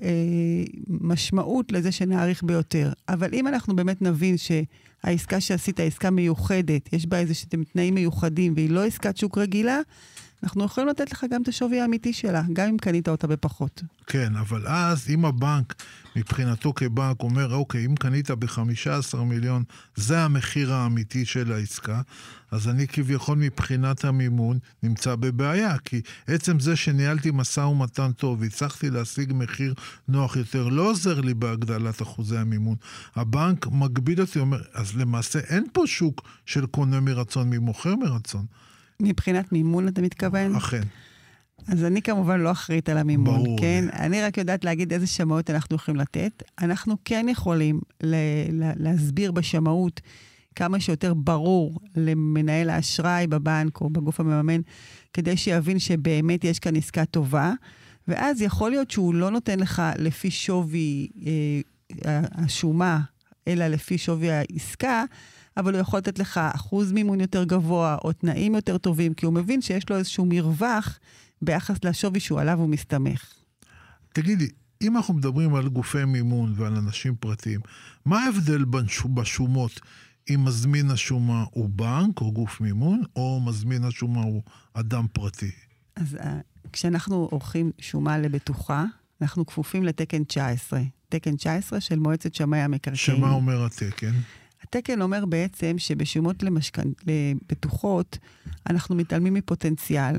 משמעות 0.87 1.71
לזה 1.71 1.91
שנעריך 1.91 2.43
ביותר. 2.43 2.91
אבל 3.09 3.33
אם 3.33 3.47
אנחנו 3.47 3.75
באמת 3.75 4.01
נבין 4.01 4.35
שהעסקה 4.37 5.41
שעשית, 5.41 5.79
עסקה 5.79 6.09
מיוחדת, 6.09 6.93
יש 6.93 7.05
בה 7.05 7.19
איזה 7.19 7.33
שאתם 7.33 7.63
תנאים 7.63 7.95
מיוחדים 7.95 8.53
והיא 8.55 8.69
לא 8.69 8.85
עסקת 8.85 9.17
שוק 9.17 9.37
רגילה, 9.37 9.79
אנחנו 10.43 10.65
יכולים 10.65 10.89
לתת 10.89 11.11
לך 11.11 11.25
גם 11.31 11.41
את 11.41 11.47
השווי 11.47 11.81
האמיתי 11.81 12.13
שלה, 12.13 12.41
גם 12.53 12.67
אם 12.67 12.77
קנית 12.77 13.09
אותה 13.09 13.27
בפחות. 13.27 13.83
כן, 14.07 14.35
אבל 14.35 14.67
אז 14.67 15.09
אם 15.09 15.25
הבנק, 15.25 15.75
מבחינתו 16.15 16.73
כבנק, 16.73 17.21
אומר, 17.21 17.53
אוקיי, 17.53 17.85
אם 17.85 17.95
קנית 17.95 18.31
ב-15 18.31 19.17
מיליון, 19.17 19.63
זה 19.95 20.21
המחיר 20.21 20.73
האמיתי 20.73 21.25
של 21.25 21.51
העסקה, 21.51 22.01
אז 22.51 22.67
אני 22.67 22.87
כביכול 22.87 23.37
מבחינת 23.37 24.05
המימון 24.05 24.59
נמצא 24.83 25.15
בבעיה, 25.15 25.77
כי 25.77 26.01
עצם 26.27 26.59
זה 26.59 26.75
שניהלתי 26.75 27.31
משא 27.33 27.59
ומתן 27.59 28.11
טוב 28.11 28.41
והצלחתי 28.41 28.89
להשיג 28.89 29.33
מחיר 29.35 29.73
נוח 30.07 30.35
יותר, 30.35 30.67
לא 30.67 30.89
עוזר 30.89 31.21
לי 31.21 31.33
בהגדלת 31.33 32.01
אחוזי 32.01 32.37
המימון. 32.37 32.75
הבנק 33.15 33.67
מגביל 33.67 34.21
אותי, 34.21 34.39
אומר, 34.39 34.61
אז 34.73 34.97
למעשה 34.97 35.39
אין 35.39 35.65
פה 35.73 35.83
שוק 35.87 36.21
של 36.45 36.65
קונה 36.65 36.99
מרצון 36.99 37.49
ממוכר 37.49 37.95
מרצון. 37.95 38.45
מבחינת 39.01 39.51
מימון 39.51 39.87
אתה 39.87 40.01
מתכוון? 40.01 40.55
אכן. 40.55 40.81
אז 41.67 41.83
אני 41.83 42.01
כמובן 42.01 42.39
לא 42.39 42.51
אחראית 42.51 42.89
על 42.89 42.97
המימון, 42.97 43.43
ברור. 43.43 43.59
כן? 43.59 43.85
אני 43.93 44.21
רק 44.21 44.37
יודעת 44.37 44.63
להגיד 44.63 44.93
איזה 44.93 45.07
שמאות 45.07 45.49
אנחנו 45.49 45.75
יכולים 45.75 45.99
לתת. 46.01 46.43
אנחנו 46.61 46.97
כן 47.05 47.25
יכולים 47.29 47.81
להסביר 48.75 49.31
בשמאות 49.31 50.01
כמה 50.55 50.79
שיותר 50.79 51.13
ברור 51.13 51.79
למנהל 51.95 52.69
האשראי 52.69 53.27
בבנק 53.27 53.81
או 53.81 53.89
בגוף 53.89 54.19
המממן, 54.19 54.61
כדי 55.13 55.37
שיבין 55.37 55.79
שבאמת 55.79 56.43
יש 56.43 56.59
כאן 56.59 56.75
עסקה 56.75 57.05
טובה, 57.05 57.53
ואז 58.07 58.41
יכול 58.41 58.71
להיות 58.71 58.91
שהוא 58.91 59.13
לא 59.13 59.31
נותן 59.31 59.59
לך 59.59 59.81
לפי 59.97 60.31
שווי 60.31 61.07
אה, 61.25 62.21
השומה, 62.31 62.99
אלא 63.47 63.67
לפי 63.67 63.97
שווי 63.97 64.31
העסקה, 64.31 65.03
אבל 65.59 65.73
הוא 65.73 65.81
יכול 65.81 65.99
לתת 65.99 66.19
לך 66.19 66.37
אחוז 66.37 66.91
מימון 66.91 67.21
יותר 67.21 67.43
גבוה 67.43 67.97
או 68.03 68.13
תנאים 68.13 68.55
יותר 68.55 68.77
טובים, 68.77 69.13
כי 69.13 69.25
הוא 69.25 69.33
מבין 69.33 69.61
שיש 69.61 69.89
לו 69.89 69.97
איזשהו 69.97 70.25
מרווח 70.25 70.99
ביחס 71.41 71.77
לשווי 71.83 72.19
שהוא 72.19 72.39
עליו 72.39 72.59
הוא 72.59 72.69
מסתמך. 72.69 73.33
תגידי, 74.13 74.47
אם 74.81 74.97
אנחנו 74.97 75.13
מדברים 75.13 75.55
על 75.55 75.67
גופי 75.67 76.05
מימון 76.05 76.53
ועל 76.55 76.75
אנשים 76.75 77.15
פרטיים, 77.15 77.59
מה 78.05 78.23
ההבדל 78.23 78.65
בשומות 79.13 79.79
אם 80.29 80.45
מזמין 80.45 80.91
השומה 80.91 81.43
הוא 81.51 81.69
בנק 81.69 82.21
או 82.21 82.31
גוף 82.31 82.61
מימון, 82.61 83.03
או 83.15 83.41
מזמין 83.45 83.83
השומה 83.83 84.21
הוא 84.21 84.41
אדם 84.73 85.05
פרטי? 85.13 85.51
אז 85.95 86.13
uh, 86.15 86.19
כשאנחנו 86.73 87.27
עורכים 87.31 87.71
שומה 87.79 88.17
לבטוחה, 88.17 88.85
אנחנו 89.21 89.45
כפופים 89.45 89.83
לתקן 89.83 90.23
19. 90.23 90.81
תקן 91.09 91.35
19 91.35 91.81
של 91.81 91.99
מועצת 91.99 92.35
שמאי 92.35 92.59
המקרקעין. 92.59 92.95
שמה 92.95 93.31
אומר 93.31 93.65
התקן? 93.65 94.13
התקן 94.63 95.01
אומר 95.01 95.25
בעצם 95.25 95.75
שבשומות 95.77 96.43
למשכנ... 96.43 96.91
לבטוחות, 97.05 98.17
אנחנו 98.69 98.95
מתעלמים 98.95 99.33
מפוטנציאל, 99.33 100.15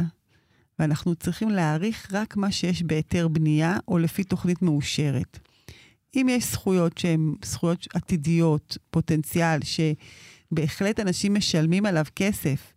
ואנחנו 0.79 1.15
צריכים 1.15 1.51
להעריך 1.51 2.09
רק 2.13 2.37
מה 2.37 2.53
שיש 2.53 2.83
בהיתר 2.83 3.29
בנייה 3.29 3.77
או 3.89 3.99
לפי 3.99 4.25
תוכנית 4.25 4.63
מאושרת. 4.63 5.39
אם 6.17 6.27
יש 6.31 6.53
זכויות 6.53 6.99
שהן 6.99 7.35
זכויות 7.45 7.87
עתידיות, 7.95 8.79
פוטנציאל, 8.91 9.59
שבהחלט 9.63 11.01
אנשים 11.01 11.35
משלמים 11.35 11.87
עליו 11.87 12.05
כסף, 12.17 12.73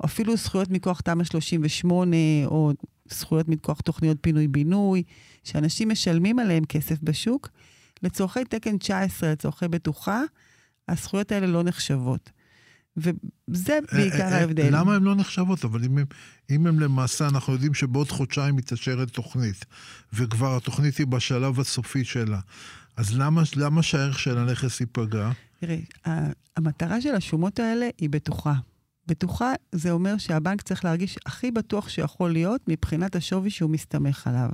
או 0.00 0.06
אפילו 0.06 0.36
זכויות 0.36 0.70
מכוח 0.70 1.00
תמ"א 1.00 1.24
38, 1.24 2.16
או 2.46 2.72
זכויות 3.08 3.48
מכוח 3.48 3.80
תוכניות 3.80 4.16
פינוי-בינוי, 4.20 5.02
שאנשים 5.44 5.88
משלמים 5.88 6.38
עליהם 6.38 6.64
כסף 6.64 6.96
בשוק, 7.02 7.48
לצורכי 8.02 8.44
תקן 8.44 8.78
19, 8.78 9.32
לצורכי 9.32 9.68
בטוחה, 9.68 10.22
הזכויות 10.88 11.32
האלה 11.32 11.46
לא 11.46 11.62
נחשבות. 11.62 12.30
וזה 12.96 13.78
בעיקר 13.92 14.18
אה, 14.18 14.32
אה, 14.32 14.38
ההבדל. 14.38 14.68
למה 14.70 14.94
הן 14.94 15.02
לא 15.02 15.14
נחשבות? 15.14 15.64
אבל 15.64 15.84
אם 15.84 15.98
הם, 15.98 16.06
אם 16.50 16.66
הם 16.66 16.80
למעשה, 16.80 17.28
אנחנו 17.28 17.52
יודעים 17.52 17.74
שבעוד 17.74 18.10
חודשיים 18.10 18.56
מתאשרת 18.56 19.10
תוכנית, 19.10 19.64
וכבר 20.12 20.56
התוכנית 20.56 20.96
היא 20.96 21.06
בשלב 21.06 21.60
הסופי 21.60 22.04
שלה, 22.04 22.40
אז 22.96 23.18
למה, 23.18 23.42
למה 23.56 23.82
שהערך 23.82 24.18
של 24.18 24.38
הנכס 24.38 24.80
ייפגע? 24.80 25.30
תראי, 25.60 25.84
המטרה 26.56 27.00
של 27.00 27.14
השומות 27.14 27.58
האלה 27.58 27.88
היא 27.98 28.10
בטוחה. 28.10 28.54
בטוחה 29.06 29.52
זה 29.72 29.90
אומר 29.90 30.18
שהבנק 30.18 30.62
צריך 30.62 30.84
להרגיש 30.84 31.18
הכי 31.26 31.50
בטוח 31.50 31.88
שיכול 31.88 32.32
להיות 32.32 32.60
מבחינת 32.68 33.16
השווי 33.16 33.50
שהוא 33.50 33.70
מסתמך 33.70 34.26
עליו. 34.26 34.48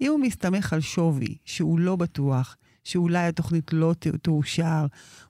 אם 0.00 0.10
הוא 0.10 0.20
מסתמך 0.20 0.72
על 0.72 0.80
שווי 0.80 1.36
שהוא 1.44 1.80
לא 1.80 1.96
בטוח, 1.96 2.56
שאולי 2.84 3.26
התוכנית 3.26 3.72
לא 3.72 3.94
תאושר, 4.22 4.86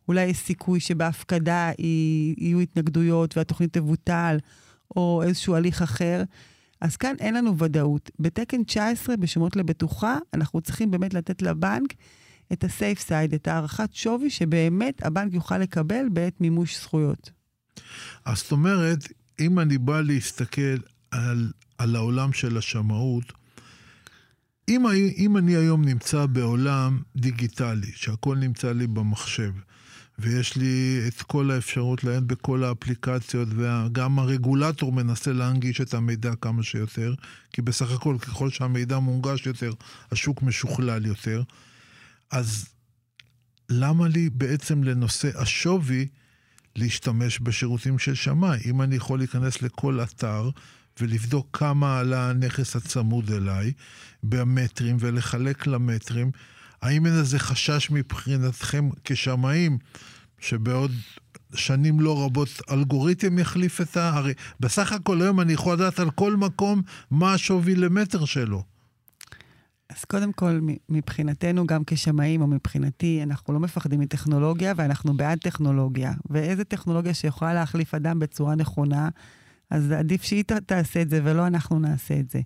אולי 0.09 0.25
יש 0.25 0.37
סיכוי 0.37 0.81
שבהפקדה 0.81 1.71
יהיו 1.79 2.61
התנגדויות 2.61 3.37
והתוכנית 3.37 3.73
תבוטל, 3.73 4.39
או 4.97 5.23
איזשהו 5.27 5.55
הליך 5.55 5.83
אחר. 5.83 6.23
אז 6.81 6.97
כאן 6.97 7.15
אין 7.19 7.35
לנו 7.35 7.59
ודאות. 7.59 8.11
בתקן 8.19 8.65
19, 8.65 9.17
בשומות 9.17 9.57
לבטוחה, 9.57 10.19
אנחנו 10.35 10.61
צריכים 10.61 10.91
באמת 10.91 11.15
לתת 11.15 11.43
לבנק 11.43 11.95
את 12.53 12.65
ה-safe 12.65 13.01
side, 13.09 13.35
את 13.35 13.49
הערכת 13.49 13.95
שווי, 13.95 14.31
שבאמת 14.31 15.07
הבנק 15.07 15.35
יוכל 15.35 15.59
לקבל 15.59 16.05
בעת 16.13 16.41
מימוש 16.41 16.81
זכויות. 16.81 17.31
אז 18.25 18.39
זאת 18.39 18.53
אומרת, 18.53 18.99
אם 19.41 19.59
אני 19.59 19.79
בא 19.79 20.01
להסתכל 20.01 20.77
על, 21.11 21.53
על 21.79 21.97
העולם 21.97 22.33
של 22.33 22.57
השמאות, 22.57 23.33
אם, 24.69 24.87
אם 25.17 25.37
אני 25.37 25.57
היום 25.57 25.85
נמצא 25.85 26.27
בעולם 26.27 27.03
דיגיטלי, 27.17 27.93
שהכל 27.95 28.37
נמצא 28.37 28.73
לי 28.73 28.87
במחשב, 28.87 29.53
ויש 30.19 30.57
לי 30.57 31.01
את 31.09 31.23
כל 31.23 31.51
האפשרות 31.51 32.05
לעיין 32.05 32.27
בכל 32.27 32.65
האפליקציות, 32.65 33.49
וגם 33.57 34.19
הרגולטור 34.19 34.93
מנסה 34.93 35.33
להנגיש 35.33 35.81
את 35.81 35.95
המידע 35.95 36.35
כמה 36.41 36.63
שיותר, 36.63 37.15
כי 37.53 37.63
בסך 37.63 37.91
הכל 37.91 38.17
ככל 38.21 38.51
שהמידע 38.51 38.99
מונגש 38.99 39.47
יותר, 39.47 39.73
השוק 40.13 40.43
משוכלל 40.43 41.07
יותר. 41.07 41.43
אז 42.31 42.69
למה 43.69 44.09
לי 44.09 44.31
בעצם 44.31 44.85
לנושא 44.85 45.31
השווי 45.35 46.07
להשתמש 46.77 47.41
בשירותים 47.41 47.99
של 47.99 48.15
שמאי? 48.15 48.61
אם 48.65 48.83
אני 48.83 48.97
יכול 48.97 49.19
להיכנס 49.19 49.63
לכל 49.63 50.01
אתר 50.01 50.51
ולבדוק 51.01 51.59
כמה 51.59 51.99
עלה 51.99 52.31
הנכס 52.31 52.77
הצמוד 52.77 53.31
אליי 53.31 53.73
במטרים 54.23 54.97
ולחלק 55.01 55.67
למטרים. 55.67 56.31
האם 56.83 57.07
אין 57.07 57.15
איזה 57.15 57.39
חשש 57.39 57.91
מבחינתכם 57.91 58.89
כשמאים 59.05 59.79
שבעוד 60.39 60.93
שנים 61.55 62.01
לא 62.01 62.25
רבות 62.25 62.49
אלגוריתם 62.71 63.39
יחליף 63.39 63.81
את 63.81 63.97
ה... 63.97 64.09
הרי 64.09 64.33
בסך 64.61 64.93
הכל 64.93 65.23
היום 65.23 65.41
אני 65.41 65.53
יכול 65.53 65.75
לדעת 65.75 65.99
על 65.99 66.11
כל 66.11 66.37
מקום 66.37 66.83
מה 67.11 67.35
השווי 67.35 67.75
למטר 67.75 68.25
שלו. 68.25 68.63
אז 69.97 70.05
קודם 70.05 70.33
כל, 70.33 70.61
מבחינתנו, 70.89 71.67
גם 71.67 71.83
כשמאים, 71.87 72.43
או 72.43 72.47
מבחינתי, 72.47 73.23
אנחנו 73.23 73.55
לא 73.55 73.61
מפחדים 73.61 74.01
מטכנולוגיה, 74.01 74.73
ואנחנו 74.77 75.17
בעד 75.17 75.39
טכנולוגיה. 75.39 76.13
ואיזה 76.31 76.65
טכנולוגיה 76.65 77.15
שיכולה 77.15 77.55
להחליף 77.55 77.95
אדם 77.95 78.19
בצורה 78.19 78.55
נכונה, 78.55 79.09
אז 79.73 79.91
עדיף 79.91 80.23
שהיא 80.23 80.45
תעשה 80.67 81.03
את 81.03 81.11
זה 81.11 81.21
ולא 81.25 81.47
אנחנו 81.47 81.79
נעשה 81.79 82.21
את 82.21 82.31
זה. 82.31 82.41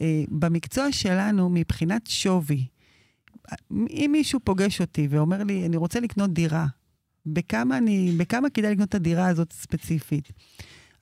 אה, 0.00 0.24
במקצוע 0.28 0.92
שלנו, 0.92 1.50
מבחינת 1.50 2.06
שווי, 2.06 2.66
אם 3.72 4.08
מישהו 4.12 4.40
פוגש 4.44 4.80
אותי 4.80 5.08
ואומר 5.10 5.44
לי, 5.44 5.66
אני 5.66 5.76
רוצה 5.76 6.00
לקנות 6.00 6.32
דירה, 6.32 6.66
בכמה, 7.26 7.78
אני, 7.78 8.12
בכמה 8.18 8.50
כדאי 8.50 8.72
לקנות 8.72 8.88
את 8.88 8.94
הדירה 8.94 9.28
הזאת 9.28 9.52
ספציפית? 9.52 10.32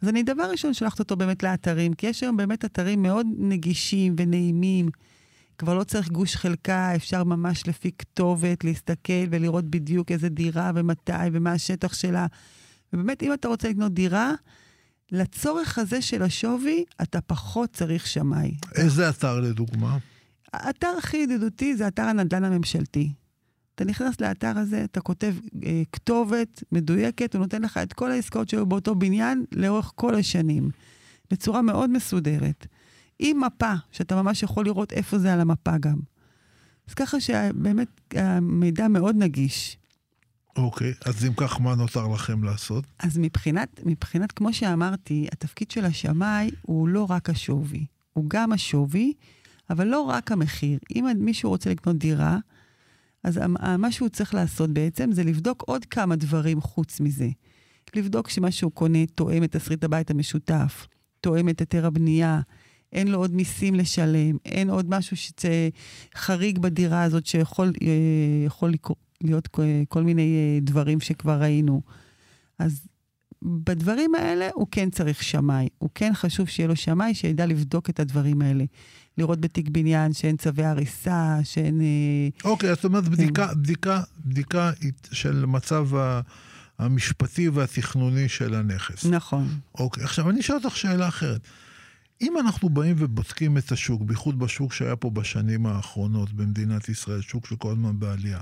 אז 0.02 0.08
אני 0.08 0.22
דבר 0.22 0.50
ראשון 0.50 0.74
שלחת 0.74 0.98
אותו 0.98 1.16
באמת 1.16 1.42
לאתרים, 1.42 1.94
כי 1.94 2.06
יש 2.06 2.22
היום 2.22 2.36
באמת 2.36 2.64
אתרים 2.64 3.02
מאוד 3.02 3.26
נגישים 3.38 4.14
ונעימים. 4.18 4.88
כבר 5.58 5.74
לא 5.74 5.84
צריך 5.84 6.08
גוש 6.08 6.36
חלקה, 6.36 6.94
אפשר 6.96 7.24
ממש 7.24 7.68
לפי 7.68 7.90
כתובת 7.98 8.64
להסתכל 8.64 9.26
ולראות 9.30 9.64
בדיוק 9.64 10.12
איזה 10.12 10.28
דירה 10.28 10.70
ומתי 10.74 11.12
ומה 11.32 11.52
השטח 11.52 11.94
שלה. 11.94 12.26
ובאמת, 12.92 13.22
אם 13.22 13.32
אתה 13.32 13.48
רוצה 13.48 13.68
לקנות 13.68 13.92
דירה, 13.92 14.32
לצורך 15.12 15.78
הזה 15.78 16.02
של 16.02 16.22
השווי, 16.22 16.84
אתה 17.02 17.20
פחות 17.20 17.70
צריך 17.72 18.06
שמאי. 18.06 18.54
איזה 18.74 19.08
אתר 19.08 19.40
לדוגמה? 19.40 19.98
האתר 20.52 20.94
הכי 20.98 21.16
ידידותי 21.16 21.76
זה 21.76 21.88
אתר 21.88 22.02
הנדל"ן 22.02 22.44
הממשלתי. 22.44 23.12
אתה 23.74 23.84
נכנס 23.84 24.20
לאתר 24.20 24.58
הזה, 24.58 24.84
אתה 24.84 25.00
כותב 25.00 25.34
אה, 25.64 25.82
כתובת 25.92 26.62
מדויקת, 26.72 27.34
הוא 27.34 27.40
נותן 27.40 27.62
לך 27.62 27.78
את 27.78 27.92
כל 27.92 28.10
העסקאות 28.10 28.48
שהיו 28.48 28.66
באותו 28.66 28.94
בניין 28.94 29.44
לאורך 29.52 29.92
כל 29.94 30.14
השנים, 30.14 30.70
בצורה 31.30 31.62
מאוד 31.62 31.90
מסודרת. 31.90 32.66
עם 33.18 33.40
מפה, 33.44 33.72
שאתה 33.92 34.22
ממש 34.22 34.42
יכול 34.42 34.64
לראות 34.64 34.92
איפה 34.92 35.18
זה 35.18 35.32
על 35.32 35.40
המפה 35.40 35.78
גם. 35.78 35.98
אז 36.88 36.94
ככה 36.94 37.20
שבאמת 37.20 37.88
המידע 38.14 38.88
מאוד 38.88 39.16
נגיש. 39.16 39.78
אוקיי, 40.56 40.92
אז 41.04 41.24
אם 41.24 41.32
כך, 41.36 41.60
מה 41.60 41.74
נותר 41.74 42.08
לכם 42.08 42.44
לעשות? 42.44 42.84
אז 42.98 43.18
מבחינת, 43.18 43.80
מבחינת, 43.84 44.32
כמו 44.32 44.52
שאמרתי, 44.52 45.26
התפקיד 45.32 45.70
של 45.70 45.84
השמאי 45.84 46.50
הוא 46.62 46.88
לא 46.88 47.06
רק 47.10 47.30
השווי, 47.30 47.86
הוא 48.12 48.24
גם 48.28 48.52
השווי, 48.52 49.12
אבל 49.70 49.86
לא 49.86 50.00
רק 50.00 50.32
המחיר. 50.32 50.78
אם 50.96 51.06
מישהו 51.18 51.50
רוצה 51.50 51.70
לקנות 51.70 51.96
דירה, 51.96 52.38
אז 53.24 53.40
מה 53.78 53.92
שהוא 53.92 54.08
צריך 54.08 54.34
לעשות 54.34 54.70
בעצם 54.70 55.12
זה 55.12 55.24
לבדוק 55.24 55.62
עוד 55.66 55.84
כמה 55.84 56.16
דברים 56.16 56.60
חוץ 56.60 57.00
מזה. 57.00 57.28
לבדוק 57.96 58.28
שמה 58.28 58.50
שהוא 58.50 58.72
קונה 58.72 59.06
תואם 59.06 59.44
את 59.44 59.52
תסריט 59.56 59.84
הבית 59.84 60.10
המשותף, 60.10 60.86
תואם 61.20 61.48
את 61.48 61.60
היתר 61.60 61.86
הבנייה, 61.86 62.40
אין 62.92 63.08
לו 63.08 63.18
עוד 63.18 63.34
מיסים 63.34 63.74
לשלם, 63.74 64.36
אין 64.44 64.70
עוד 64.70 64.90
משהו 64.90 65.16
שחריג 66.14 66.58
בדירה 66.58 67.02
הזאת 67.02 67.26
שיכול 67.26 67.72
אה, 67.82 68.44
יכול 68.46 68.70
להיות 69.22 69.48
כל 69.88 70.02
מיני 70.02 70.36
אה, 70.36 70.60
דברים 70.60 71.00
שכבר 71.00 71.40
ראינו. 71.40 71.82
אז 72.58 72.86
בדברים 73.42 74.14
האלה 74.14 74.48
הוא 74.54 74.66
כן 74.70 74.90
צריך 74.90 75.22
שמאי. 75.22 75.68
הוא 75.78 75.90
כן 75.94 76.12
חשוב 76.14 76.48
שיהיה 76.48 76.68
לו 76.68 76.76
שמאי 76.76 77.14
שידע 77.14 77.46
לבדוק 77.46 77.90
את 77.90 78.00
הדברים 78.00 78.42
האלה. 78.42 78.64
לראות 79.18 79.40
בתיק 79.40 79.68
בניין 79.68 80.12
שאין 80.12 80.36
צווי 80.36 80.64
הריסה, 80.64 81.36
שאין... 81.44 81.80
אה, 81.80 82.50
אוקיי, 82.50 82.74
זאת 82.74 82.84
אומרת 82.84 83.08
בדיקה, 83.08 83.54
בדיקה, 83.54 84.02
בדיקה 84.24 84.70
של 85.12 85.46
מצב 85.46 85.88
המשפטי 86.78 87.48
והתכנוני 87.48 88.28
של 88.28 88.54
הנכס. 88.54 89.04
נכון. 89.04 89.48
אוקיי, 89.74 90.04
עכשיו 90.04 90.30
אני 90.30 90.40
אשאל 90.40 90.54
אותך 90.54 90.76
שאלה 90.76 91.08
אחרת. 91.08 91.40
אם 92.20 92.38
אנחנו 92.38 92.68
באים 92.68 92.96
ובודקים 92.98 93.58
את 93.58 93.72
השוק, 93.72 94.02
בייחוד 94.02 94.38
בשוק 94.38 94.72
שהיה 94.72 94.96
פה 94.96 95.10
בשנים 95.10 95.66
האחרונות 95.66 96.32
במדינת 96.32 96.88
ישראל, 96.88 97.20
שוק 97.20 97.46
שכל 97.46 97.72
הזמן 97.72 97.98
בעלייה, 97.98 98.40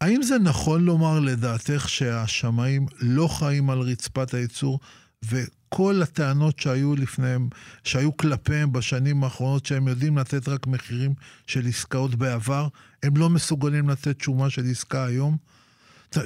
האם 0.00 0.22
זה 0.22 0.38
נכון 0.38 0.84
לומר 0.84 1.20
לדעתך 1.20 1.88
שהשמאים 1.88 2.86
לא 3.00 3.28
חיים 3.28 3.70
על 3.70 3.80
רצפת 3.80 4.34
הייצור 4.34 4.80
וכל 5.24 6.02
הטענות 6.02 6.58
שהיו 6.58 6.96
לפניהם, 6.96 7.48
שהיו 7.84 8.16
כלפיהם 8.16 8.72
בשנים 8.72 9.24
האחרונות, 9.24 9.66
שהם 9.66 9.88
יודעים 9.88 10.18
לתת 10.18 10.48
רק 10.48 10.66
מחירים 10.66 11.14
של 11.46 11.66
עסקאות 11.66 12.14
בעבר, 12.14 12.68
הם 13.02 13.16
לא 13.16 13.30
מסוגלים 13.30 13.88
לתת 13.88 14.20
שומה 14.20 14.50
של 14.50 14.70
עסקה 14.70 15.04
היום? 15.04 15.36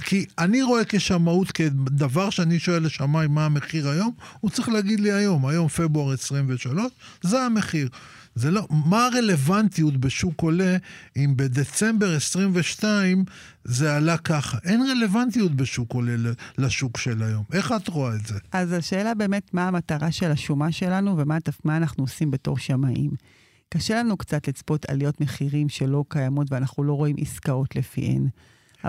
כי 0.00 0.26
אני 0.38 0.62
רואה 0.62 0.82
כשמאות, 0.88 1.52
כדבר 1.52 2.30
שאני 2.30 2.58
שואל 2.58 2.82
לשמאי 2.82 3.26
מה 3.26 3.44
המחיר 3.44 3.88
היום, 3.88 4.12
הוא 4.40 4.50
צריך 4.50 4.68
להגיד 4.68 5.00
לי 5.00 5.12
היום, 5.12 5.46
היום 5.46 5.68
פברואר 5.68 6.12
23, 6.12 6.92
זה 7.22 7.42
המחיר. 7.42 7.88
זה 8.34 8.50
לא, 8.50 8.66
מה 8.70 9.06
הרלוונטיות 9.06 9.96
בשוק 9.96 10.42
עולה 10.42 10.76
אם 11.16 11.32
בדצמבר 11.36 12.16
22 12.16 13.24
זה 13.64 13.96
עלה 13.96 14.18
ככה? 14.18 14.58
אין 14.64 14.82
רלוונטיות 14.90 15.54
בשוק 15.54 15.92
עולה 15.92 16.12
לשוק 16.58 16.98
של 16.98 17.22
היום. 17.22 17.44
איך 17.52 17.72
את 17.72 17.88
רואה 17.88 18.14
את 18.14 18.26
זה? 18.26 18.34
אז 18.52 18.72
השאלה 18.72 19.14
באמת, 19.14 19.54
מה 19.54 19.68
המטרה 19.68 20.12
של 20.12 20.30
השומה 20.30 20.72
שלנו 20.72 21.16
ומה 21.18 21.76
אנחנו 21.76 22.04
עושים 22.04 22.30
בתור 22.30 22.58
שמאים. 22.58 23.10
קשה 23.68 23.98
לנו 23.98 24.16
קצת 24.16 24.48
לצפות 24.48 24.90
עליות 24.90 25.20
מחירים 25.20 25.68
שלא 25.68 26.04
קיימות 26.08 26.52
ואנחנו 26.52 26.84
לא 26.84 26.92
רואים 26.92 27.16
עסקאות 27.18 27.76
לפיהן. 27.76 28.28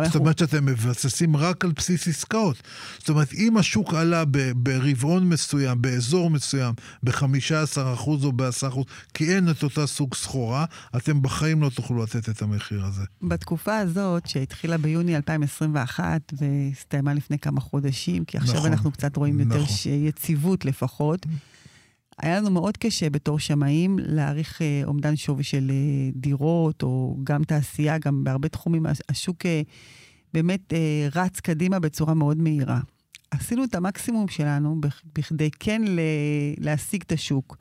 זאת 0.03 0.15
אומרת 0.15 0.37
שאתם 0.37 0.65
מבססים 0.65 1.37
רק 1.37 1.65
על 1.65 1.71
בסיס 1.71 2.07
עסקאות. 2.07 2.61
זאת 2.99 3.09
אומרת, 3.09 3.33
אם 3.33 3.57
השוק 3.57 3.93
עלה 3.93 4.23
ברבעון 4.55 5.29
מסוים, 5.29 5.81
באזור 5.81 6.29
מסוים, 6.29 6.73
ב-15% 7.03 8.07
או 8.07 8.31
ב-10%, 8.31 8.79
כי 9.13 9.35
אין 9.35 9.49
את 9.49 9.63
אותה 9.63 9.87
סוג 9.87 10.15
סחורה, 10.15 10.65
אתם 10.97 11.21
בחיים 11.21 11.61
לא 11.61 11.69
תוכלו 11.69 12.03
לתת 12.03 12.29
את 12.29 12.41
המחיר 12.41 12.85
הזה. 12.85 13.03
בתקופה 13.21 13.77
הזאת, 13.77 14.27
שהתחילה 14.27 14.77
ביוני 14.77 15.15
2021 15.15 16.33
והסתיימה 16.33 17.13
לפני 17.13 17.39
כמה 17.39 17.61
חודשים, 17.61 18.25
כי 18.25 18.37
עכשיו 18.37 18.55
נכון, 18.55 18.71
אנחנו 18.71 18.91
קצת 18.91 19.15
רואים 19.15 19.39
יותר 19.39 19.63
נכון. 19.63 19.91
יציבות 19.91 20.65
לפחות, 20.65 21.25
היה 22.21 22.37
לנו 22.37 22.51
מאוד 22.51 22.77
קשה 22.77 23.09
בתור 23.09 23.39
שמאים 23.39 23.99
להעריך 23.99 24.61
אה, 24.61 24.81
אומדן 24.85 25.15
שווי 25.15 25.43
של 25.43 25.71
אה, 25.71 26.09
דירות, 26.15 26.83
או 26.83 27.17
גם 27.23 27.43
תעשייה, 27.43 27.97
גם 27.97 28.23
בהרבה 28.23 28.49
תחומים. 28.49 28.85
השוק 29.09 29.45
אה, 29.45 29.61
באמת 30.33 30.73
רץ 31.15 31.39
קדימה 31.39 31.79
בצורה 31.79 32.13
מאוד 32.13 32.37
מהירה. 32.37 32.79
עשינו 33.31 33.63
את 33.63 33.75
המקסימום 33.75 34.27
שלנו 34.27 34.81
בכדי 35.15 35.49
כן 35.59 35.81
להשיג 36.57 37.01
את 37.07 37.11
השוק. 37.11 37.57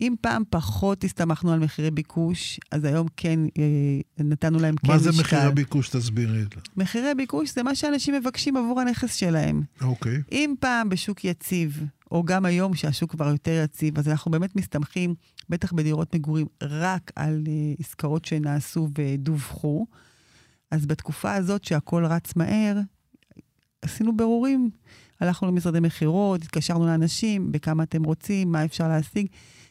אם 0.00 0.14
פעם 0.20 0.42
פחות 0.50 1.04
הסתמכנו 1.04 1.52
על 1.52 1.58
מחירי 1.58 1.90
ביקוש, 1.90 2.60
אז 2.70 2.84
היום 2.84 3.06
כן 3.16 3.40
אה, 3.58 4.24
נתנו 4.24 4.58
להם 4.58 4.76
כן 4.76 4.92
משקל. 4.92 4.92
מה 4.92 4.98
זה 4.98 5.10
משקל. 5.10 5.36
מחירי 5.36 5.52
ביקוש? 5.52 5.88
תסבירי 5.88 6.42
את 6.42 6.52
זה. 6.54 6.60
מחירי 6.76 7.14
ביקוש 7.14 7.54
זה 7.54 7.62
מה 7.62 7.74
שאנשים 7.74 8.14
מבקשים 8.14 8.56
עבור 8.56 8.80
הנכס 8.80 9.14
שלהם. 9.14 9.62
אוקיי. 9.80 10.22
אם 10.32 10.54
פעם 10.60 10.88
בשוק 10.88 11.24
יציב, 11.24 11.84
או 12.10 12.22
גם 12.22 12.44
היום 12.44 12.74
שהשוק 12.74 13.10
כבר 13.10 13.28
יותר 13.28 13.62
יציב, 13.64 13.98
אז 13.98 14.08
אנחנו 14.08 14.30
באמת 14.30 14.56
מסתמכים, 14.56 15.14
בטח 15.48 15.72
בדירות 15.72 16.14
מגורים, 16.14 16.46
רק 16.62 17.12
על 17.16 17.42
uh, 17.44 17.80
עסקאות 17.80 18.24
שנעשו 18.24 18.88
ודווחו. 18.98 19.86
אז 20.70 20.86
בתקופה 20.86 21.34
הזאת 21.34 21.64
שהכל 21.64 22.04
רץ 22.04 22.36
מהר, 22.36 22.76
עשינו 23.82 24.16
ברורים. 24.16 24.70
הלכנו 25.20 25.48
למשרדי 25.48 25.80
מכירות, 25.80 26.42
התקשרנו 26.42 26.86
לאנשים, 26.86 27.52
בכמה 27.52 27.82
אתם 27.82 28.04
רוצים, 28.04 28.52
מה 28.52 28.64
אפשר 28.64 28.88
להשיג, 28.88 29.26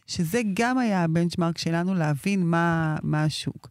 שזה 0.09 0.41
גם 0.53 0.77
היה 0.77 1.03
הבנצ'מרק 1.03 1.57
שלנו 1.57 1.93
להבין 1.93 2.45
מה, 2.45 2.95
מה 3.03 3.23
השוק. 3.23 3.69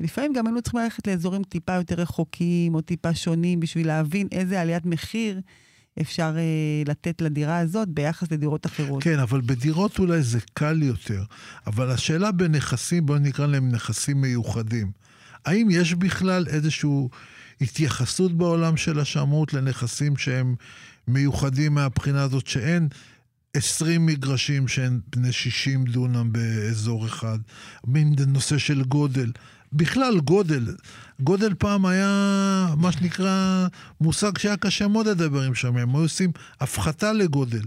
לפעמים 0.00 0.32
גם 0.32 0.46
היינו 0.46 0.62
צריכים 0.62 0.80
ללכת 0.80 1.06
לאזורים 1.06 1.42
טיפה 1.42 1.72
יותר 1.72 1.94
רחוקים 1.94 2.74
או 2.74 2.80
טיפה 2.80 3.14
שונים 3.14 3.60
בשביל 3.60 3.86
להבין 3.86 4.28
איזה 4.32 4.60
עליית 4.60 4.86
מחיר 4.86 5.40
אפשר 6.00 6.34
אה, 6.36 6.82
לתת 6.86 7.20
לדירה 7.20 7.58
הזאת 7.58 7.88
ביחס 7.88 8.32
לדירות 8.32 8.66
אחרות. 8.66 9.02
כן, 9.02 9.18
אבל 9.18 9.40
בדירות 9.40 9.98
אולי 9.98 10.22
זה 10.22 10.38
קל 10.54 10.82
יותר. 10.82 11.22
אבל 11.66 11.90
השאלה 11.90 12.32
בנכסים, 12.32 13.06
בואו 13.06 13.18
נקרא 13.18 13.46
להם 13.46 13.70
נכסים 13.70 14.20
מיוחדים. 14.20 14.90
האם 15.44 15.68
יש 15.70 15.94
בכלל 15.94 16.46
איזושהי 16.48 17.08
התייחסות 17.60 18.32
בעולם 18.32 18.76
של 18.76 19.00
השמאות 19.00 19.54
לנכסים 19.54 20.16
שהם 20.16 20.54
מיוחדים 21.08 21.74
מהבחינה 21.74 22.22
הזאת, 22.22 22.46
שאין 22.46 22.88
20 23.54 24.06
מגרשים 24.06 24.68
שהם 24.68 25.00
בני 25.16 25.32
60 25.32 25.84
דונם 25.84 26.32
באזור 26.32 27.06
אחד, 27.06 27.38
מין 27.86 28.14
נושא 28.26 28.58
של 28.58 28.82
גודל. 28.82 29.32
בכלל 29.72 30.20
גודל. 30.20 30.76
גודל 31.20 31.54
פעם 31.58 31.86
היה 31.86 32.74
מה 32.76 32.92
שנקרא 32.92 33.66
מושג 34.00 34.38
שהיה 34.38 34.56
קשה 34.56 34.88
מאוד 34.88 35.08
לדבר 35.08 35.42
עם 35.42 35.54
שם, 35.54 35.76
הם 35.76 35.96
היו 35.96 36.02
עושים 36.02 36.30
הפחתה 36.60 37.12
לגודל. 37.12 37.62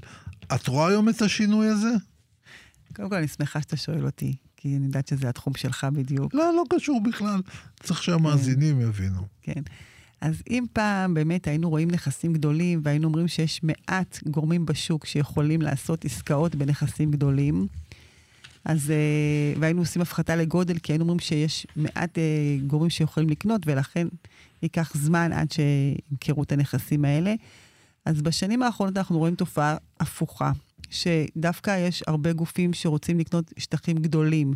את 0.55 0.67
רואה 0.67 0.87
היום 0.87 1.09
את 1.09 1.21
השינוי 1.21 1.67
הזה? 1.67 1.91
קודם 2.95 3.09
כל, 3.09 3.15
אני 3.15 3.27
שמחה 3.27 3.61
שאתה 3.61 3.77
שואל 3.77 4.05
אותי, 4.05 4.35
כי 4.57 4.75
אני 4.75 4.85
יודעת 4.85 5.07
שזה 5.07 5.29
התחום 5.29 5.53
שלך 5.53 5.87
בדיוק. 5.93 6.33
לא, 6.33 6.53
לא 6.55 6.63
קשור 6.69 7.03
בכלל. 7.03 7.41
צריך 7.83 8.03
שהמאזינים 8.03 8.75
כן. 8.75 8.81
יבינו. 8.81 9.27
כן. 9.41 9.61
אז 10.21 10.41
אם 10.49 10.65
פעם 10.73 11.13
באמת 11.13 11.47
היינו 11.47 11.69
רואים 11.69 11.91
נכסים 11.91 12.33
גדולים 12.33 12.81
והיינו 12.83 13.07
אומרים 13.07 13.27
שיש 13.27 13.61
מעט 13.63 14.19
גורמים 14.27 14.65
בשוק 14.65 15.05
שיכולים 15.05 15.61
לעשות 15.61 16.05
עסקאות 16.05 16.55
בנכסים 16.55 17.11
גדולים, 17.11 17.67
אז, 18.65 18.89
uh, 18.89 19.59
והיינו 19.59 19.81
עושים 19.81 20.01
הפחתה 20.01 20.35
לגודל, 20.35 20.77
כי 20.77 20.91
היינו 20.91 21.03
אומרים 21.03 21.19
שיש 21.19 21.67
מעט 21.75 22.17
uh, 22.17 22.21
גורמים 22.67 22.89
שיכולים 22.89 23.29
לקנות, 23.29 23.61
ולכן 23.65 24.07
ייקח 24.63 24.91
זמן 24.95 25.31
עד 25.33 25.47
שימכרו 25.51 26.43
את 26.43 26.51
הנכסים 26.51 27.05
האלה. 27.05 27.33
אז 28.05 28.21
בשנים 28.21 28.63
האחרונות 28.63 28.97
אנחנו 28.97 29.17
רואים 29.17 29.35
תופעה 29.35 29.75
הפוכה, 29.99 30.51
שדווקא 30.89 31.87
יש 31.87 32.03
הרבה 32.07 32.33
גופים 32.33 32.73
שרוצים 32.73 33.19
לקנות 33.19 33.53
שטחים 33.57 33.97
גדולים. 33.97 34.53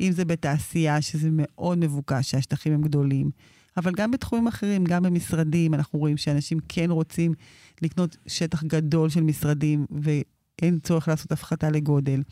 אם 0.00 0.12
זה 0.12 0.24
בתעשייה, 0.24 1.02
שזה 1.02 1.28
מאוד 1.32 1.78
מבוקש 1.78 2.30
שהשטחים 2.30 2.72
הם 2.72 2.82
גדולים, 2.82 3.30
אבל 3.76 3.92
גם 3.96 4.10
בתחומים 4.10 4.46
אחרים, 4.46 4.84
גם 4.84 5.02
במשרדים, 5.02 5.74
אנחנו 5.74 5.98
רואים 5.98 6.16
שאנשים 6.16 6.58
כן 6.68 6.90
רוצים 6.90 7.34
לקנות 7.82 8.16
שטח 8.26 8.64
גדול 8.64 9.08
של 9.08 9.22
משרדים, 9.22 9.86
ואין 9.90 10.78
צורך 10.78 11.08
לעשות 11.08 11.32
הפחתה 11.32 11.70
לגודל. 11.70 12.22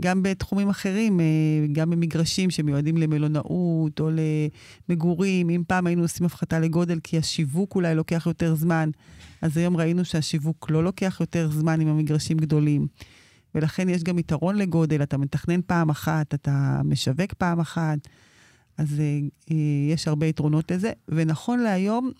גם 0.00 0.22
בתחומים 0.22 0.68
אחרים, 0.68 1.20
אה, 1.20 1.26
גם 1.72 1.90
במגרשים 1.90 2.50
שמיועדים 2.50 2.96
למלונאות 2.96 4.00
או 4.00 4.10
למגורים. 4.88 5.50
אם 5.50 5.62
פעם 5.66 5.86
היינו 5.86 6.02
עושים 6.02 6.26
הפחתה 6.26 6.58
לגודל 6.58 6.98
כי 7.02 7.18
השיווק 7.18 7.74
אולי 7.74 7.94
לוקח 7.94 8.24
יותר 8.26 8.54
זמן, 8.54 8.90
אז 9.42 9.56
היום 9.56 9.76
ראינו 9.76 10.04
שהשיווק 10.04 10.70
לא 10.70 10.84
לוקח 10.84 11.16
יותר 11.20 11.50
זמן 11.50 11.80
עם 11.80 11.88
המגרשים 11.88 12.36
גדולים. 12.36 12.86
ולכן 13.54 13.88
יש 13.88 14.02
גם 14.02 14.18
יתרון 14.18 14.56
לגודל, 14.56 15.02
אתה 15.02 15.18
מתכנן 15.18 15.60
פעם 15.66 15.90
אחת, 15.90 16.34
אתה 16.34 16.80
משווק 16.84 17.34
פעם 17.38 17.60
אחת. 17.60 17.98
אז 18.80 19.00
אה, 19.00 19.18
אה, 19.50 19.92
יש 19.92 20.08
הרבה 20.08 20.26
יתרונות 20.26 20.70
לזה, 20.70 20.92
ונכון 21.08 21.60
להיום, 21.60 22.10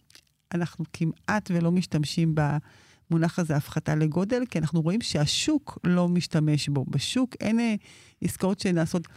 אנחנו 0.54 0.84
כמעט 0.92 1.50
ולא 1.54 1.70
משתמשים 1.70 2.34
במונח 2.34 3.38
הזה 3.38 3.56
הפחתה 3.56 3.94
לגודל, 3.94 4.42
כי 4.50 4.58
אנחנו 4.58 4.80
רואים 4.80 5.00
שהשוק 5.00 5.78
לא 5.84 6.08
משתמש 6.08 6.68
בו. 6.68 6.84
בשוק 6.88 7.34
אין 7.40 7.60
אה, 7.60 7.74
עסקאות 8.24 8.60
שנעשות 8.60 9.08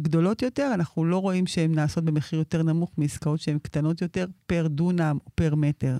גדולות 0.00 0.42
יותר, 0.42 0.70
אנחנו 0.74 1.04
לא 1.04 1.18
רואים 1.18 1.46
שהן 1.46 1.74
נעשות 1.74 2.04
במחיר 2.04 2.38
יותר 2.38 2.62
נמוך 2.62 2.90
מעסקאות 2.98 3.40
שהן 3.40 3.58
קטנות 3.58 4.02
יותר 4.02 4.26
פר 4.46 4.66
דונם 4.66 5.18
או 5.26 5.30
פר 5.34 5.54
מטר. 5.54 5.98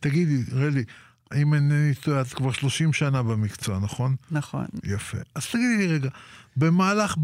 תגידי, 0.00 0.42
רלי, 0.52 0.84
אם 1.34 1.54
אינני 1.54 1.94
טועה, 1.94 2.20
את 2.20 2.26
כבר 2.26 2.52
30 2.52 2.92
שנה 2.92 3.22
במקצוע, 3.22 3.78
נכון? 3.78 4.16
נכון. 4.30 4.66
יפה. 4.84 5.18
אז 5.34 5.46
תגידי 5.46 5.76
לי 5.76 5.86
רגע, 5.86 6.08
במהלך, 6.56 7.14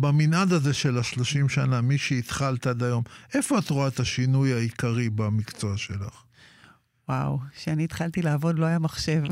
במנעד 0.00 0.52
הזה 0.52 0.74
של 0.74 0.98
ה-30 0.98 1.48
שנה, 1.48 1.80
מי 1.80 1.98
שהתחלת 1.98 2.66
עד 2.66 2.82
היום, 2.82 3.02
איפה 3.34 3.58
את 3.58 3.70
רואה 3.70 3.88
את 3.88 4.00
השינוי 4.00 4.52
העיקרי 4.52 5.10
במקצוע 5.10 5.76
שלך? 5.76 6.22
וואו, 7.08 7.38
כשאני 7.56 7.84
התחלתי 7.84 8.22
לעבוד 8.22 8.58
לא 8.58 8.66
היה 8.66 8.78
מחשב. 8.78 9.22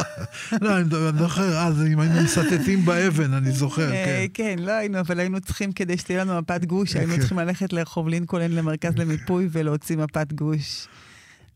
לא, 0.62 0.78
אני 0.78 1.18
זוכר, 1.18 1.58
אז 1.58 1.82
אם 1.92 2.00
היינו 2.00 2.22
מסטטים 2.22 2.84
באבן, 2.84 3.32
אני 3.32 3.52
זוכר, 3.52 3.92
אה, 3.92 4.26
כן. 4.34 4.56
כן, 4.56 4.64
לא 4.64 4.72
היינו, 4.72 5.00
אבל 5.00 5.20
היינו 5.20 5.40
צריכים, 5.40 5.72
כדי 5.72 5.98
שתהיה 5.98 6.24
לנו 6.24 6.40
מפת 6.40 6.64
גוש, 6.64 6.96
היינו 6.96 7.12
כן. 7.12 7.18
צריכים 7.20 7.38
ללכת 7.38 7.72
לרחוב 7.72 8.08
לינקולן 8.08 8.50
למרכז 8.50 8.96
למיפוי 8.96 9.48
ולהוציא 9.52 9.96
מפת 9.96 10.32
גוש. 10.32 10.86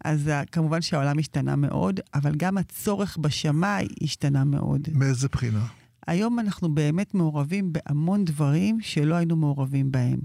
אז 0.05 0.29
אה, 0.29 0.45
כמובן 0.45 0.83
שהעולם 0.83 1.19
השתנה 1.19 1.57
מאוד, 1.57 2.01
אבל 2.15 2.33
גם 2.37 2.59
הצורך 2.59 3.17
בשמאי 3.21 3.87
השתנה 4.03 4.45
מאוד. 4.45 4.89
מאיזה 4.93 5.29
בחינה? 5.29 5.67
היום 6.07 6.39
אנחנו 6.39 6.75
באמת 6.75 7.15
מעורבים 7.15 7.73
בהמון 7.73 8.25
דברים 8.25 8.81
שלא 8.81 9.15
היינו 9.15 9.37
מעורבים 9.37 9.93
בהם. 9.93 10.19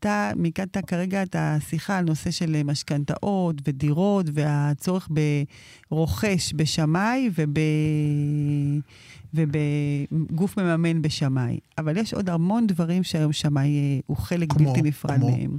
אתה 0.00 0.30
מיקדת 0.36 0.76
כרגע 0.86 1.22
את 1.22 1.36
השיחה 1.38 1.98
על 1.98 2.04
נושא 2.04 2.30
של 2.30 2.62
משכנתאות 2.62 3.56
ודירות 3.64 4.26
והצורך 4.32 5.08
ברוכש 5.90 6.52
בשמאי 6.56 7.30
וב... 7.34 7.54
ובגוף 9.34 10.58
מממן 10.58 11.02
בשמאי. 11.02 11.58
אבל 11.78 11.96
יש 11.96 12.14
עוד 12.14 12.30
המון 12.30 12.66
דברים 12.66 13.02
שהיום 13.02 13.32
שמאי 13.32 13.68
אה, 13.68 14.00
הוא 14.06 14.16
חלק 14.16 14.52
כמו, 14.52 14.68
בלתי 14.68 14.82
נפרד 14.82 15.16
כמו? 15.16 15.30
מהם. 15.30 15.56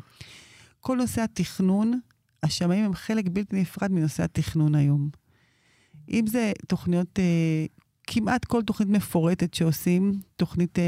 כל 0.80 0.98
נושא 0.98 1.22
התכנון, 1.22 2.00
השמאים 2.44 2.86
הם 2.86 2.94
חלק 2.94 3.26
בלתי 3.32 3.62
נפרד 3.62 3.92
מנושא 3.92 4.24
התכנון 4.24 4.76
היום. 4.76 5.10
אם 6.10 6.28
זה 6.28 6.52
תוכניות, 6.68 7.20
אה, 7.20 7.66
כמעט 8.08 8.46
כל 8.46 8.62
תוכנית 8.62 8.90
מפורטת 8.90 9.54
שעושים, 9.54 10.20
תוכנית 10.36 10.80
אה, 10.80 10.84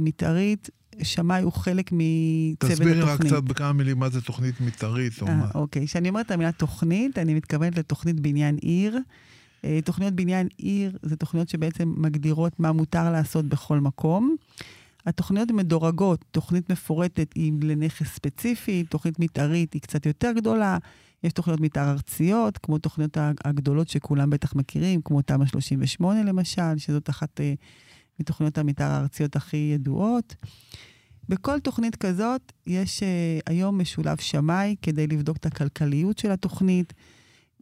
מתארית, 0.00 0.70
שמאי 1.02 1.42
הוא 1.42 1.52
חלק 1.52 1.90
מצוות 1.92 2.72
התוכנית. 2.72 2.78
תסבירי 2.78 3.00
רק 3.00 3.20
קצת 3.20 3.42
בכמה 3.42 3.72
מילים 3.72 3.98
מה 3.98 4.08
זה 4.08 4.20
תוכנית 4.20 4.60
מתארית 4.60 5.22
או 5.22 5.26
אה, 5.26 5.34
מה. 5.34 5.50
אוקיי, 5.54 5.86
כשאני 5.86 6.08
אומרת 6.08 6.26
את 6.26 6.30
המילה 6.30 6.52
תוכנית, 6.52 7.18
אני 7.18 7.34
מתכוונת 7.34 7.78
לתוכנית 7.78 8.20
בניין 8.20 8.56
עיר. 8.56 8.98
אה, 9.64 9.78
תוכניות 9.84 10.14
בניין 10.14 10.48
עיר 10.56 10.98
זה 11.02 11.16
תוכניות 11.16 11.48
שבעצם 11.48 11.94
מגדירות 11.96 12.60
מה 12.60 12.72
מותר 12.72 13.12
לעשות 13.12 13.44
בכל 13.44 13.80
מקום. 13.80 14.36
התוכניות 15.06 15.50
מדורגות, 15.50 16.24
תוכנית 16.30 16.70
מפורטת 16.70 17.32
היא 17.34 17.52
לנכס 17.62 18.06
ספציפי, 18.14 18.84
תוכנית 18.84 19.18
מתארית 19.18 19.72
היא 19.72 19.82
קצת 19.82 20.06
יותר 20.06 20.32
גדולה, 20.32 20.78
יש 21.24 21.32
תוכניות 21.32 21.60
מתאר 21.60 21.90
ארציות, 21.90 22.58
כמו 22.58 22.78
תוכניות 22.78 23.16
הגדולות 23.44 23.88
שכולם 23.88 24.30
בטח 24.30 24.54
מכירים, 24.54 25.00
כמו 25.02 25.22
תמ"א 25.22 25.46
38 25.46 26.22
למשל, 26.22 26.76
שזאת 26.78 27.10
אחת 27.10 27.40
אה, 27.40 27.54
מתוכניות 28.20 28.58
המתאר 28.58 28.86
הארציות 28.86 29.36
הכי 29.36 29.70
ידועות. 29.74 30.34
בכל 31.28 31.60
תוכנית 31.60 31.96
כזאת 31.96 32.52
יש 32.66 33.02
אה, 33.02 33.38
היום 33.46 33.80
משולב 33.80 34.16
שמאי 34.20 34.76
כדי 34.82 35.06
לבדוק 35.06 35.36
את 35.36 35.46
הכלכליות 35.46 36.18
של 36.18 36.30
התוכנית. 36.30 36.92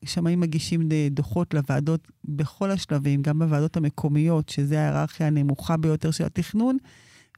שמאים 0.05 0.41
מגישים 0.41 0.89
ד- 0.89 1.09
דוחות 1.11 1.55
לוועדות 1.55 2.09
בכל 2.25 2.71
השלבים, 2.71 3.23
גם 3.23 3.39
בוועדות 3.39 3.77
המקומיות, 3.77 4.49
שזה 4.49 4.81
ההיררכיה 4.81 5.27
הנמוכה 5.27 5.77
ביותר 5.77 6.11
של 6.11 6.25
התכנון, 6.25 6.77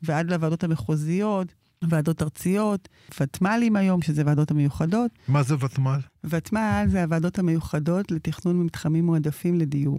ועד 0.02 0.30
לוועדות 0.30 0.64
המחוזיות, 0.64 1.54
ועדות 1.82 2.22
ארציות, 2.22 2.88
ותמ"לים 3.20 3.76
היום, 3.76 4.02
שזה 4.02 4.22
ועדות 4.26 4.50
המיוחדות. 4.50 5.10
מה 5.28 5.42
זה 5.42 5.54
ותמ"ל? 5.54 6.00
ותמ"ל 6.24 6.84
זה 6.88 7.02
הוועדות 7.02 7.38
המיוחדות 7.38 8.10
לתכנון 8.10 8.62
מתחמים 8.62 9.06
מועדפים 9.06 9.58
לדיור. 9.58 9.98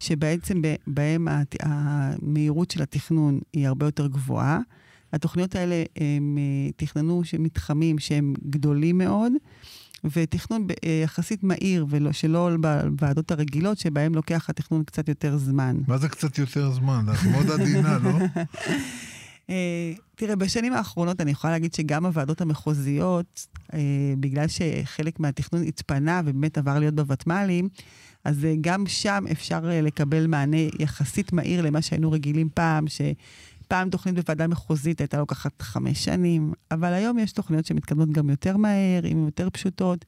שבעצם 0.00 0.62
בהם 0.86 1.28
המהירות 1.60 2.70
של 2.70 2.82
התכנון 2.82 3.40
היא 3.52 3.68
הרבה 3.68 3.86
יותר 3.86 4.06
גבוהה. 4.06 4.58
התוכניות 5.12 5.54
האלה 5.54 5.82
הם 5.96 6.38
אה, 6.38 6.72
תכננו 6.76 7.22
מתחמים 7.38 7.98
שהם 7.98 8.34
גדולים 8.50 8.98
מאוד, 8.98 9.32
ותכנון 10.04 10.66
אה, 10.84 11.00
יחסית 11.04 11.42
מהיר, 11.42 11.86
ולא, 11.90 12.12
שלא 12.12 12.50
בוועדות 12.60 13.30
הרגילות, 13.30 13.78
שבהם 13.78 14.14
לוקח 14.14 14.50
התכנון 14.50 14.84
קצת 14.84 15.08
יותר 15.08 15.36
זמן. 15.36 15.76
מה 15.88 15.98
זה 15.98 16.08
קצת 16.08 16.38
יותר 16.38 16.70
זמן? 16.70 17.04
את 17.12 17.24
מאוד 17.30 17.50
עדינה, 17.50 17.98
לא? 17.98 18.12
אה, 19.50 19.92
תראה, 20.16 20.36
בשנים 20.36 20.72
האחרונות 20.72 21.20
אני 21.20 21.30
יכולה 21.30 21.52
להגיד 21.52 21.74
שגם 21.74 22.06
הוועדות 22.06 22.40
המחוזיות, 22.40 23.46
אה, 23.74 23.78
בגלל 24.20 24.46
שחלק 24.48 25.20
מהתכנון 25.20 25.62
התפנה 25.62 26.20
ובאמת 26.24 26.58
עבר 26.58 26.78
להיות 26.78 26.94
בוותמ"לים, 26.94 27.68
אז 28.24 28.44
אה, 28.44 28.54
גם 28.60 28.86
שם 28.86 29.24
אפשר 29.32 29.60
לקבל 29.62 30.26
מענה 30.26 30.56
יחסית 30.78 31.32
מהיר 31.32 31.62
למה 31.62 31.82
שהיינו 31.82 32.12
רגילים 32.12 32.48
פעם, 32.54 32.84
שפעם 32.88 33.90
תוכנית 33.90 34.14
בוועדה 34.14 34.46
מחוזית 34.46 35.00
הייתה 35.00 35.18
לוקחת 35.18 35.62
חמש 35.62 36.04
שנים, 36.04 36.52
אבל 36.70 36.92
היום 36.92 37.18
יש 37.18 37.32
תוכניות 37.32 37.66
שמתקדמות 37.66 38.10
גם 38.10 38.30
יותר 38.30 38.56
מהר, 38.56 39.06
הן 39.10 39.24
יותר 39.24 39.50
פשוטות. 39.50 40.04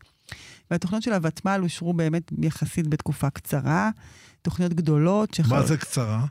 והתוכניות 0.71 1.03
של 1.03 1.13
הוותמ"ל 1.13 1.61
אושרו 1.63 1.93
באמת 1.93 2.33
יחסית 2.43 2.87
בתקופה 2.87 3.31
קצרה, 3.31 3.91
תוכניות 4.43 4.75
גדולות. 4.75 5.41
מה 5.49 5.67
זה 5.67 5.77
קצרה? 5.77 6.27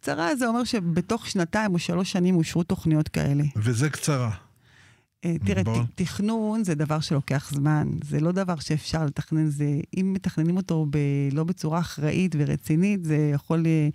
קצרה 0.00 0.36
זה 0.36 0.46
אומר 0.46 0.64
שבתוך 0.64 1.26
שנתיים 1.26 1.74
או 1.74 1.78
שלוש 1.78 2.12
שנים 2.12 2.36
אושרו 2.36 2.62
תוכניות 2.62 3.08
כאלה. 3.08 3.44
וזה 3.56 3.90
קצרה. 3.90 4.30
אה, 5.24 5.34
תראה, 5.46 5.62
בוא. 5.64 5.82
תכנון 5.94 6.64
זה 6.64 6.74
דבר 6.74 7.00
שלוקח 7.00 7.50
זמן, 7.54 7.88
זה 8.04 8.20
לא 8.20 8.32
דבר 8.32 8.58
שאפשר 8.58 9.04
לתכנן, 9.04 9.46
זה, 9.46 9.80
אם 9.96 10.12
מתכננים 10.12 10.56
אותו 10.56 10.86
ב, 10.90 10.98
לא 11.32 11.44
בצורה 11.44 11.80
אחראית 11.80 12.34
ורצינית, 12.38 13.04
זה 13.04 13.30
יכול 13.34 13.66
אה, 13.66 13.88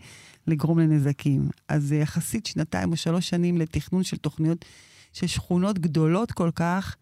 לגרום 0.47 0.79
לנזקים. 0.79 1.49
אז 1.67 1.83
זה 1.83 1.95
יחסית 1.95 2.45
שנתיים 2.45 2.91
או 2.91 2.97
שלוש 2.97 3.29
שנים 3.29 3.57
לתכנון 3.57 4.03
של 4.03 4.17
תוכניות 4.17 4.65
של 5.13 5.27
שכונות 5.27 5.79
גדולות 5.79 6.31
כל 6.31 6.49
כך, 6.55 6.95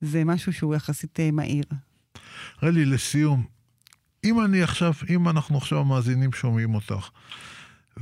זה 0.00 0.24
משהו 0.24 0.52
שהוא 0.52 0.74
יחסית 0.74 1.20
אה, 1.20 1.30
מהיר. 1.30 1.64
רלי, 2.62 2.84
לסיום, 2.84 3.44
אם 4.24 4.44
אני 4.44 4.62
עכשיו, 4.62 4.92
אם 5.10 5.28
אנחנו 5.28 5.58
עכשיו 5.58 5.78
המאזינים 5.78 6.32
שומעים 6.32 6.74
אותך, 6.74 7.08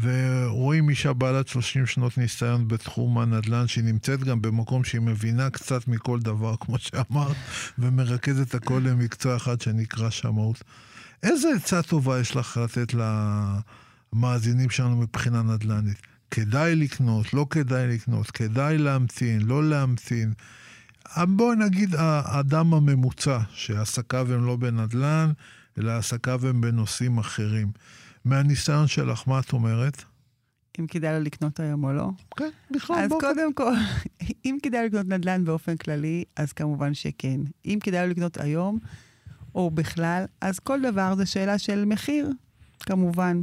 ורואים 0.01 0.89
אישה 0.89 1.13
בעלת 1.13 1.49
30 1.49 1.87
שנות 1.87 2.19
ניסיון 2.19 2.69
בתחום 2.69 3.19
הנדל"ן, 3.19 3.67
שהיא 3.67 3.85
נמצאת 3.85 4.25
גם 4.25 4.43
במקום 4.43 4.85
שהיא 4.85 5.01
מבינה 5.01 5.51
קצת 5.51 5.89
מכל 5.89 6.21
דבר, 6.21 6.57
כמו 6.61 6.79
שאמרת, 6.79 7.37
ומרכזת 7.79 8.55
הכל 8.55 8.83
למקצוע 8.85 9.37
אחד 9.37 9.61
שנקרא 9.61 10.11
שמאות. 10.11 10.65
איזה 11.23 11.49
עצה 11.57 11.83
טובה 11.83 12.21
יש 12.21 12.37
לך 12.37 12.61
לתת 12.65 12.95
למאזינים 14.13 14.71
שלנו 14.71 14.97
מבחינה 14.97 15.43
נדל"נית? 15.43 16.03
כדאי 16.31 16.77
לקנות, 16.77 17.35
לא 17.35 17.47
כדאי 17.51 17.89
לקנות, 17.89 18.31
כדאי 18.31 18.79
להמתין, 18.79 19.43
לא 19.43 19.69
להמתין. 19.69 20.33
בואי 21.17 21.57
נגיד 21.57 21.95
האדם 21.99 22.75
הממוצע, 22.75 23.39
שעסקיו 23.53 24.33
הם 24.33 24.47
לא 24.47 24.57
בנדל"ן, 24.57 25.33
אלא 25.79 25.93
עסקיו 25.93 26.47
הם 26.47 26.61
בנושאים 26.61 27.19
אחרים. 27.19 27.71
מהניסיון 28.27 28.87
שלך, 28.87 29.29
מה 29.29 29.41
את 29.41 29.53
אומרת? 29.53 30.05
אם 30.81 30.87
כדאי 30.87 31.19
לו 31.19 31.25
לקנות 31.25 31.61
היום 31.61 31.85
או 31.85 31.93
לא. 31.93 32.11
כן, 32.37 32.51
בכלל 32.71 32.97
אז 32.97 33.09
בוא. 33.09 33.21
קודם 33.21 33.55
כל, 33.55 33.73
אם 34.47 34.59
כדאי 34.62 34.87
לקנות 34.87 35.07
נדל"ן 35.07 35.45
באופן 35.45 35.77
כללי, 35.77 36.25
אז 36.37 36.53
כמובן 36.53 36.95
שכן. 36.95 37.41
אם 37.67 37.79
כדאי 37.83 38.07
לו 38.07 38.11
לקנות 38.11 38.41
היום, 38.41 38.79
או 39.55 39.71
בכלל, 39.71 40.25
אז 40.41 40.59
כל 40.59 40.83
דבר 40.83 41.15
זה 41.15 41.27
שאלה 41.27 41.59
של 41.59 41.85
מחיר, 41.85 42.31
כמובן. 42.81 43.43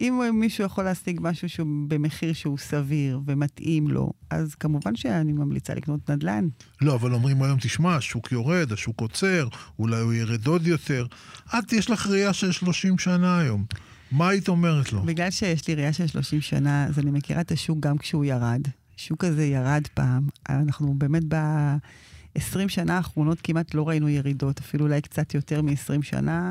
אם 0.00 0.20
מישהו 0.32 0.64
יכול 0.64 0.84
להשיג 0.84 1.18
משהו 1.22 1.48
שהוא 1.48 1.66
במחיר 1.88 2.32
שהוא 2.32 2.58
סביר 2.58 3.20
ומתאים 3.26 3.88
לו, 3.88 4.12
אז 4.30 4.54
כמובן 4.54 4.96
שאני 4.96 5.32
ממליצה 5.32 5.74
לקנות 5.74 6.10
נדל"ן. 6.10 6.48
לא, 6.80 6.94
אבל 6.94 7.14
אומרים 7.14 7.42
היום, 7.42 7.58
תשמע, 7.60 7.96
השוק 7.96 8.32
יורד, 8.32 8.72
השוק 8.72 9.00
עוצר, 9.00 9.48
אולי 9.78 10.00
הוא 10.00 10.12
ירד 10.12 10.46
עוד 10.46 10.66
יותר. 10.66 11.06
את, 11.58 11.72
יש 11.72 11.90
לך 11.90 12.06
ראייה 12.06 12.32
של 12.32 12.52
30 12.52 12.98
שנה 12.98 13.38
היום. 13.38 13.64
מה 14.12 14.28
היית 14.28 14.48
אומרת 14.48 14.92
לו? 14.92 15.02
בגלל 15.02 15.30
שיש 15.30 15.68
לי 15.68 15.74
ראייה 15.74 15.92
של 15.92 16.06
30 16.06 16.40
שנה, 16.40 16.86
אז 16.86 16.98
אני 16.98 17.10
מכירה 17.10 17.40
את 17.40 17.52
השוק 17.52 17.78
גם 17.80 17.98
כשהוא 17.98 18.24
ירד. 18.24 18.60
השוק 18.96 19.24
הזה 19.24 19.44
ירד 19.46 19.82
פעם. 19.94 20.28
אנחנו 20.48 20.94
באמת 20.94 21.22
ב-20 21.28 22.68
שנה 22.68 22.96
האחרונות 22.96 23.38
כמעט 23.42 23.74
לא 23.74 23.88
ראינו 23.88 24.08
ירידות, 24.08 24.58
אפילו 24.58 24.84
אולי 24.84 25.00
קצת 25.00 25.34
יותר 25.34 25.62
מ-20 25.62 26.02
שנה, 26.02 26.50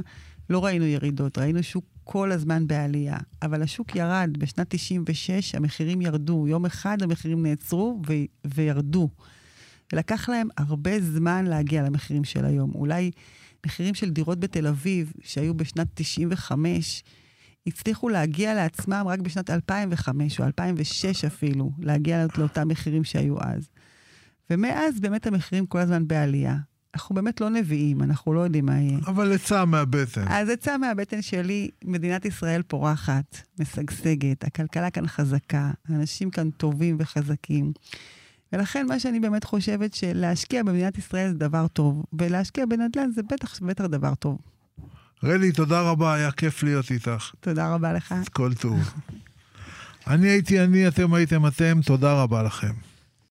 לא 0.49 0.65
ראינו 0.65 0.85
ירידות. 0.85 1.37
ראינו 1.37 1.63
שוק 1.63 1.85
כל 2.03 2.31
הזמן 2.31 2.67
בעלייה. 2.67 3.17
אבל 3.41 3.61
השוק 3.61 3.95
ירד. 3.95 4.29
בשנת 4.39 4.65
96 4.69 5.55
המחירים 5.55 6.01
ירדו. 6.01 6.45
יום 6.47 6.65
אחד 6.65 7.01
המחירים 7.01 7.45
נעצרו 7.45 8.01
ו- 8.07 8.47
וירדו. 8.55 9.09
ולקח 9.93 10.29
להם 10.29 10.47
הרבה 10.57 11.01
זמן 11.01 11.45
להגיע 11.45 11.83
למחירים 11.83 12.23
של 12.23 12.45
היום. 12.45 12.71
אולי 12.75 13.11
מחירים 13.65 13.93
של 13.93 14.09
דירות 14.09 14.39
בתל 14.39 14.67
אביב, 14.67 15.13
שהיו 15.23 15.53
בשנת 15.53 15.87
95, 15.93 17.03
הצליחו 17.67 18.09
להגיע 18.09 18.53
לעצמם 18.53 19.03
רק 19.07 19.19
בשנת 19.19 19.49
2005 19.49 20.39
או 20.39 20.45
2006 20.45 21.25
אפילו, 21.25 21.71
להגיע 21.79 22.25
לאותם 22.37 22.67
מחירים 22.67 23.03
שהיו 23.03 23.35
אז. 23.39 23.69
ומאז 24.49 24.99
באמת 24.99 25.27
המחירים 25.27 25.65
כל 25.65 25.79
הזמן 25.79 26.07
בעלייה. 26.07 26.57
אנחנו 26.95 27.15
באמת 27.15 27.41
לא 27.41 27.49
נביאים, 27.49 28.03
אנחנו 28.03 28.33
לא 28.33 28.39
יודעים 28.39 28.65
מה 28.65 28.79
יהיה. 28.79 28.97
אבל 29.07 29.33
עצה 29.33 29.65
מהבטן. 29.65 30.25
אז 30.27 30.49
עצה 30.49 30.77
מהבטן 30.77 31.21
שלי, 31.21 31.69
מדינת 31.83 32.25
ישראל 32.25 32.61
פורחת, 32.61 33.37
משגשגת, 33.59 34.43
הכלכלה 34.43 34.89
כאן 34.89 35.07
חזקה, 35.07 35.71
אנשים 35.89 36.29
כאן 36.29 36.49
טובים 36.49 36.97
וחזקים. 36.99 37.71
ולכן 38.53 38.87
מה 38.87 38.99
שאני 38.99 39.19
באמת 39.19 39.43
חושבת 39.43 39.93
שלהשקיע 39.93 40.63
במדינת 40.63 40.97
ישראל 40.97 41.27
זה 41.27 41.33
דבר 41.33 41.67
טוב, 41.67 42.05
ולהשקיע 42.13 42.65
בנדל"ן 42.65 43.11
זה 43.11 43.23
בטח 43.23 43.61
בטח 43.61 43.85
דבר 43.85 44.15
טוב. 44.15 44.37
רלי, 45.23 45.51
תודה 45.51 45.81
רבה, 45.81 46.13
היה 46.13 46.31
כיף 46.31 46.63
להיות 46.63 46.91
איתך. 46.91 47.31
תודה 47.39 47.73
רבה 47.73 47.93
לך. 47.93 48.15
כל 48.33 48.53
טוב. 48.53 48.93
אני 50.07 50.27
הייתי 50.27 50.63
אני, 50.63 50.87
אתם 50.87 51.13
הייתם 51.13 51.45
אתם, 51.45 51.79
תודה 51.85 52.13
רבה 52.13 52.43
לכם. 52.43 52.73